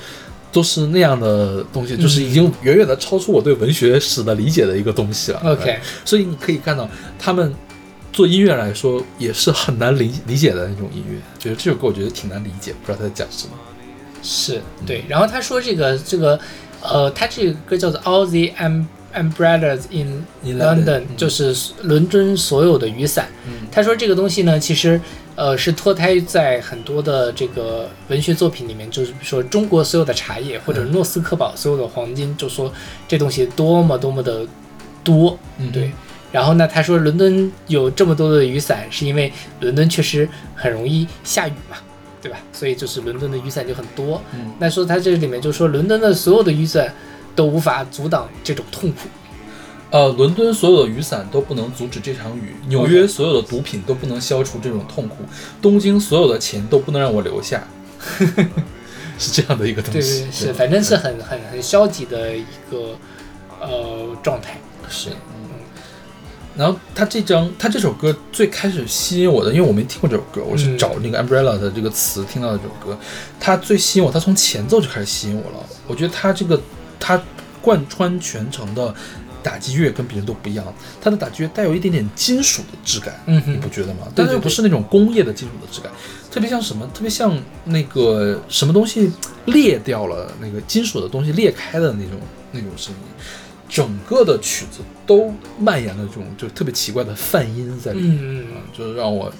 [0.53, 5.41] 都是那样的东西，就是已经远远的超出我对文学史的理解的一个东西了。
[5.43, 6.87] OK，所以你可以看到，
[7.17, 7.53] 他们
[8.13, 11.17] 做音乐来说也是很难理理解的那种音乐。
[11.39, 13.53] 觉得这首歌，我觉得挺难理解，不知道他在讲什么。
[14.21, 15.03] 是对。
[15.09, 16.39] 然后他说这个这个，
[16.81, 23.27] 呃，他这个歌叫做《All the Am Umbrellas in In London》，嗯就是伦敦所有的雨伞。
[23.47, 24.99] 嗯他说这个东西呢，其实
[25.35, 32.71] 呃是脱胎在很多的这个文学作品里面，就是说中国所有的茶叶，或者嗯诺斯克堡所有的黄金，就说
[33.07, 34.45] 这东西多么多么的
[35.03, 35.37] 多。
[35.57, 35.91] 嗯，对。
[36.31, 41.77] 然后呢，他说伦敦有这么多的雨伞，是因为伦敦确实很容易下雨嘛，
[42.21, 42.39] 对吧？
[42.51, 44.19] 所以就是伦敦的雨伞就很多。
[44.33, 46.91] 嗯那说他这里面就说伦敦的所有的雨伞
[47.35, 49.09] 都无法阻挡这种痛苦。
[49.91, 55.17] 呃，伦敦所有的雨伞都不能阻止这场雨，纽约所有的毒品都不能消除这种痛苦，
[55.61, 57.63] 东京所有的钱都不能让我留下，
[59.19, 60.23] 是这样的一个东对西。
[60.23, 62.97] 对是，反正是很很很消极的一个
[63.61, 64.57] 呃状态。
[64.89, 65.15] 是，嗯
[66.55, 72.95] 然后他这张他这首歌最开始吸引我的，因为我没听过这首歌，我是嗯找那个 umbrella 的这个词听到的这首歌。
[73.39, 75.65] 它最吸引我，他从前奏就开始吸引我了。
[75.87, 76.59] 我觉得他这个
[77.03, 77.21] 它
[77.61, 78.95] 贯穿全程的
[79.43, 80.65] 打击乐跟别人都不一样，
[81.01, 83.21] 它的打击乐带有一点点金属的质感。
[83.25, 84.07] 嗯哼，你不觉得吗？
[84.15, 85.91] 但是不是那种工业的金属的质感，
[86.31, 86.89] 特别像什么？
[86.93, 89.11] 特别像那个什么东西
[89.45, 92.17] 裂掉了，那个金属的东西裂开的那种
[92.53, 93.01] 那种声音。
[93.67, 99.33] 整个的曲子都蔓延了这种就特别奇怪的泛音在里面，嗯嗯就是让我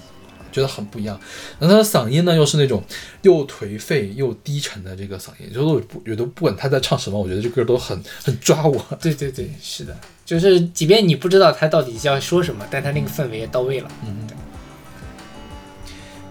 [0.53, 1.19] 觉得很不一样。
[1.59, 2.81] 然后他的嗓音呢，又是那种
[3.23, 8.85] 又颓废又低沉的这个嗓音，就是我不觉得不管他在唱什么，我觉得这歌都很很抓我。
[8.91, 9.93] 嗯，对对对，是的，
[10.23, 13.89] 就是即便你不知道他到底要说什么，但他那个氛围也到位了。
[14.05, 14.27] 嗯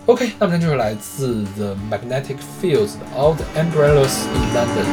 [0.06, 4.86] OK，那么这就是来自 The Magnetic Fields 的 All the Umbrellas in London。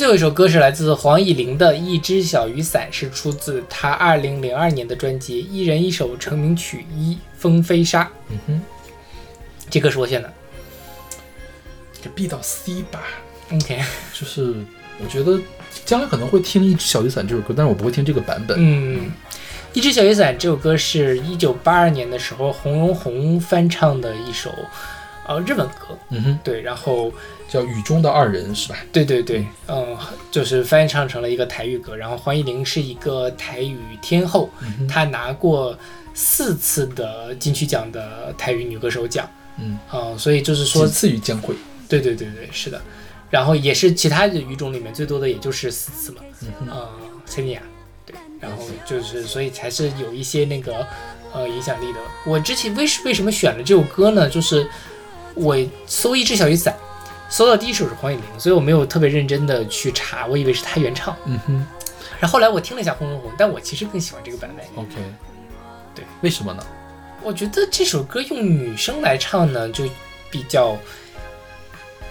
[0.00, 8.04] 最后一首歌是来自黄义玲的《一只小雨伞》，是出自她2002年的专辑《一人一首成名曲一风飞沙》。
[8.30, 8.62] 嗯哼，
[9.68, 10.32] 这歌是我选的。
[12.02, 13.02] 这 B 到 C 吧
[13.52, 13.78] ，OK，
[14.14, 14.54] 就是
[15.02, 15.38] 我觉得
[15.84, 18.56] 将来可能会听《一只小雨伞》这首歌，但是我不会听这个版本。
[18.58, 19.00] 嗯，
[19.74, 24.50] 《一只小雨伞》这首歌是一九八二年的时候洪荣宏翻唱的一首
[25.30, 25.96] 呃日文歌。
[26.08, 27.12] 嗯哼，对，然后
[27.48, 28.76] 叫《雨中的二人》是吧？
[28.92, 29.96] 对对对，嗯，
[30.30, 31.96] 就是翻唱成了一个台语歌。
[31.96, 34.50] 然后黄义玲是一个台语天后，
[34.88, 35.78] 她拿过
[36.12, 39.28] 四次的金曲奖的台语女歌手奖。
[39.58, 41.54] 嗯，嗯，所以就是说仅，次于江蕙。
[41.88, 42.80] 对对对对，是的。
[43.30, 46.18] 然后也是其他的语种里面最多的，也就是四次嘛。
[46.42, 46.88] 嗯哼，呃，
[47.26, 47.62] 塞尼亚，
[48.04, 50.84] 对，然后就是所以才是有一些那个
[51.32, 52.00] 呃影响力的。
[52.26, 54.28] 我之前为为什么选了这首歌呢？
[54.28, 54.68] 就是
[55.34, 56.74] 我搜一只小雨伞，
[57.28, 61.16] 搜到第一首是黄以玲，所以我没有特别认真的去查，我以为是她原唱。
[61.26, 61.66] 嗯哼
[62.18, 64.66] 然后后来我听了一下《红红红》，但我其实更喜欢这个版本。
[64.76, 64.94] ，OK，
[65.94, 66.62] 对，为什么呢？
[67.22, 69.84] 我觉得这首歌用女生来唱呢，就
[70.30, 70.76] 比较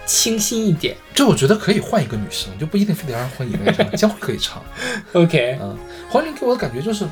[0.06, 0.96] 清新一点。
[1.14, 4.60] 就我觉得可以换一个女生，就不一定非得让黄以玲来唱， 江蕙可以唱。
[5.12, 5.78] OK，嗯，
[6.08, 7.04] 黄以玲给我的感觉就是，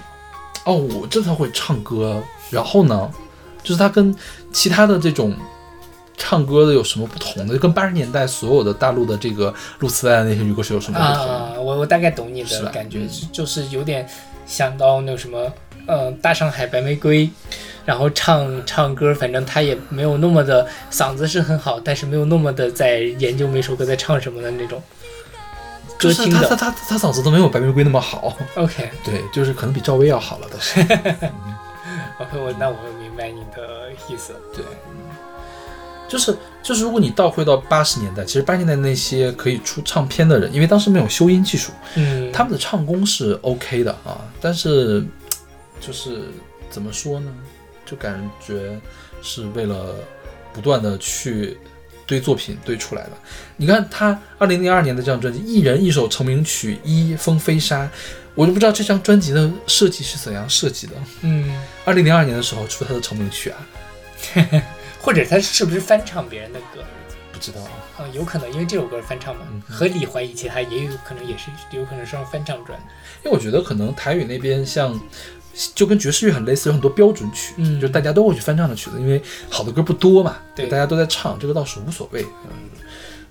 [0.65, 2.21] 哦，我知道她会唱歌，
[2.51, 3.11] 然后呢，
[3.63, 4.13] 就是她跟
[4.53, 5.37] 其他的这种
[6.19, 7.55] 唱歌的有什么不同的？
[7.55, 11.27] 就跟八十年代所有的大陆的这个录磁带的那些女歌手有什么不同？
[11.27, 14.07] 啊，我我大概懂你的感觉，嗯就就是有点
[14.45, 15.51] 想到那什么，
[15.86, 17.31] 呃，大上海白玫瑰，
[17.85, 24.82] 然后唱唱歌，反正他也没有那么的嗓子是很好，但是没有那么的在研究每首歌在唱什么的那种
[25.99, 26.57] 歌就是她她厅的。
[26.57, 30.81] 她她嗓子都没有白玫瑰那么好，OK 对，就是可能比赵薇要好了都是。
[32.20, 34.35] OK，我那我明白你的意思。
[34.53, 34.65] 对，
[36.09, 45.05] 就是就是，如果你倒回到八十年代，其实八十年代那些可以出唱片的人，因为当时没有修音技术，嗯，他们的唱功是 OK 的啊，但是
[45.79, 46.23] 就是
[46.71, 47.31] 怎么说呢，
[47.85, 48.81] 就感觉
[49.23, 49.95] 是为了
[50.53, 51.59] 不断的去
[52.07, 53.11] 堆作品堆出来的。
[53.57, 57.85] 你看他二零零二年的这张专辑《一人一首成名曲》《一风飞沙》，
[58.35, 60.95] 我就不知道这张专辑的设计是怎样设计的。
[61.21, 61.55] 嗯，
[61.85, 63.59] 二零零二年的时候出他的成名曲啊，
[65.01, 66.83] 或者他是不是翻唱别人的歌？
[67.33, 67.70] 不知道啊。
[67.99, 72.79] 啊，有可能，因为这首歌是翻唱嘛，嗯合理怀疑其他也有可能也是有可能是让翻唱专。
[73.25, 74.99] 因为我觉得可能台语那边像，
[75.75, 79.20] 就跟爵士乐很类似，有很多标准曲，嗯就大家都会去翻唱的曲子，因为
[79.51, 82.25] 好的歌不多嘛，对大家都在唱，这个倒是无所谓。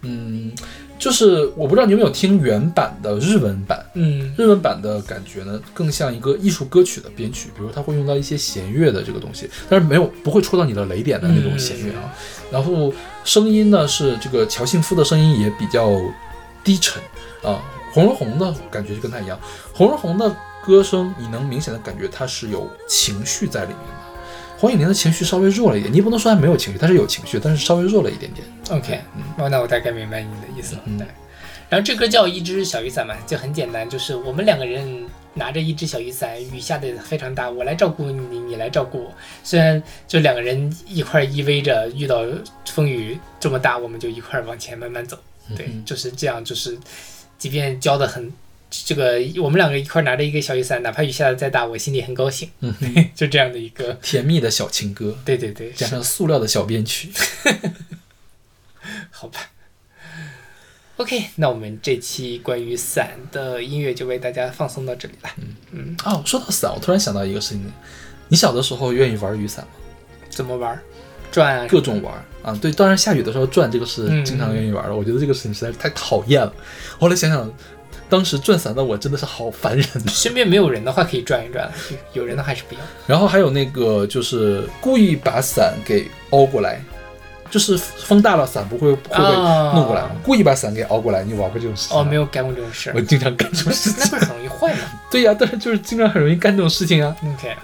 [0.02, 0.54] 嗯，
[1.00, 12.14] 就是我不知道你有没有听原版的日文版，嗯日文版的感觉呢，更像一个艺术歌曲的编曲，比如它会用到一些弦乐的这个东西，但是没有不会戳到你的雷点的那种弦乐啊。
[12.52, 12.92] 然后
[13.24, 15.92] 声音呢是这个乔幸夫的声音也比较
[16.64, 17.02] 低沉
[17.44, 17.62] 啊，
[17.94, 19.40] 红人红的感觉就跟他一样，
[19.74, 23.97] 红人红的歌声你能明显的感觉它是有情绪在里面的。
[24.58, 28.46] 黄以玲的情绪稍微弱了一点，你不能说她没有情绪，她是有情绪，但是稍微弱了一点点。
[28.72, 29.00] ，OK，
[29.38, 30.82] 哦，那我大概明白你的意思了。
[30.86, 31.06] 嗯对，
[31.70, 35.06] 然后这歌叫《一只小雨伞》嘛，就很简单，就是我们两个人
[35.36, 39.14] 拿着一只小雨伞，雨下的非常大，我来照顾你，你来照顾我。
[39.44, 42.26] 虽然就两个人一块儿依偎着，遇到
[42.66, 45.20] 风雨这么大，我们就一块儿往前慢慢走。
[45.56, 46.76] 对，嗯就是这样，就是
[47.38, 48.34] 即便浇的很。
[48.86, 52.50] 这个我们两个一块拿着一个小雨伞，哪怕雨下的再大，我心里很高兴。
[52.60, 52.74] 嗯，
[53.16, 57.10] 就这样的一个，甜蜜的小情歌，对对对，加上塑料的小编曲。
[59.12, 59.40] 好吧。
[60.98, 65.30] OK，那我们这期关于伞的音乐就为大家放送到这里了。
[66.06, 67.72] 哦，说到伞，我突然想到一个事情，
[68.30, 69.72] 你小的时候愿意玩雨伞吗？
[70.30, 70.80] 怎么玩？
[71.32, 71.68] 转啊？
[71.68, 74.96] 各种玩啊，对，当然下雨的时候转这个是嗯经常愿意玩的。
[74.96, 76.52] 我觉得这个事情实在是太讨厌了。
[76.98, 77.54] 后来想想，
[78.10, 79.86] 当时转伞的我真的是好烦人。
[80.08, 81.70] 身边没有人的话可以转一转，
[82.14, 82.82] 有有人的话还是不要。
[83.06, 86.82] 然后还有那个就是故意把伞给凹过来，
[87.50, 90.12] 就是风大了伞不会会被啊弄过来吗？
[90.24, 92.02] 故意把伞给凹过来，你玩过这种事情吗？
[92.02, 94.00] 哦，没有干过这种事我，经常干这种事情。
[94.00, 94.80] 那不是很容易坏吗
[95.12, 97.16] 对呀、但是就是经常很容易干这种事情啊。
[97.22, 97.56] ？OK，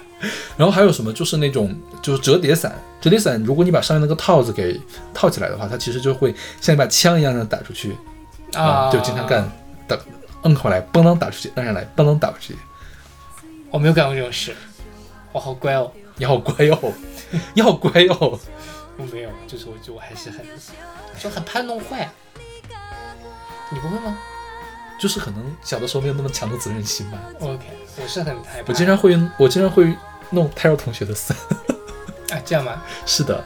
[0.56, 4.80] 然后还有什么，就是那种就是折叠伞，折叠伞，如果你把上面那个套子给
[5.12, 7.94] 套起来的话，它其实就会像一把枪一样的打出去
[8.54, 9.50] 啊，就经常干，
[9.86, 9.96] 打
[10.44, 12.56] 摁回来，嘣当打出去，摁上来，嘣当打出去。
[13.70, 14.54] 我没有干过这种事，
[15.32, 16.92] 我好乖哦，你好乖哦，
[17.54, 18.38] 你好乖哦。
[18.96, 20.46] 我没有，就是我就我还是很
[21.18, 22.08] 就很怕弄坏。
[23.70, 24.16] 你不会吗
[25.00, 27.18] 就是可能小的时候没有那么强的责任心吧。
[27.40, 27.64] ？OK，
[28.00, 28.68] 我是很害怕。
[28.68, 29.92] 我经常会，我经常会
[30.30, 31.36] 弄泰尔同学的伞。
[32.30, 32.80] 啊，这样吗？
[33.04, 33.42] 是的，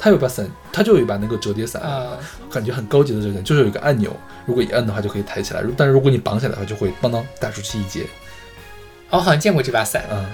[0.00, 2.16] 他有把伞，他就有一把那个折叠伞，啊，
[2.50, 4.10] 感觉很高级的折叠伞，就是有一个按钮，
[4.46, 8.06] 如果一按的话就可以抬起来，但是如果你绑起来的话，就会邦当打出去一截。
[9.10, 10.24] 我好像见过这把伞，嗯，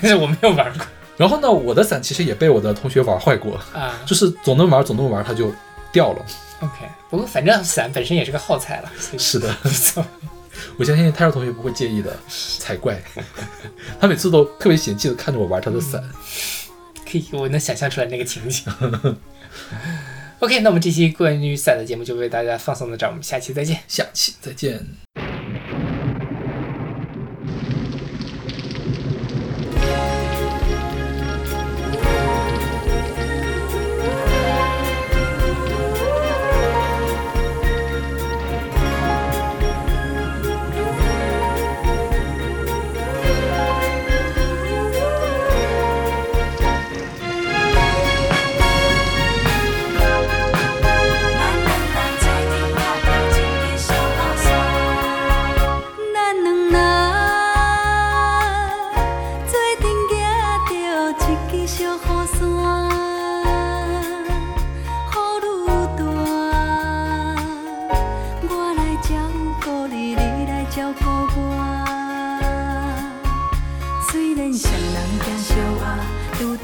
[0.00, 3.98] 但 是我没有玩过然后呢，我的伞其实也被我的同学玩坏过，啊。
[4.06, 5.52] 就是总能玩，总能玩，它就
[5.92, 6.24] 掉了。
[6.60, 9.54] OK，不过反正伞本身也是个耗材了，是的。
[10.76, 12.14] 我相信泰尔同学不会介意的，
[12.58, 13.02] 才怪。
[13.98, 16.02] 他每次都特别嫌弃的看着我玩他的伞。
[17.32, 18.64] 我能想象出来那个情景。
[20.40, 23.78] OK，那我们这期关于伞的节目就为大家放送到这儿，我们下期再见。
[23.86, 25.09] 下期再见。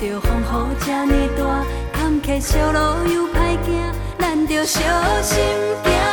[0.01, 2.79] 着风雨这呢大坎坷小路
[3.13, 4.81] 又歹行咱着小
[5.23, 5.39] 心
[5.85, 6.06] 行。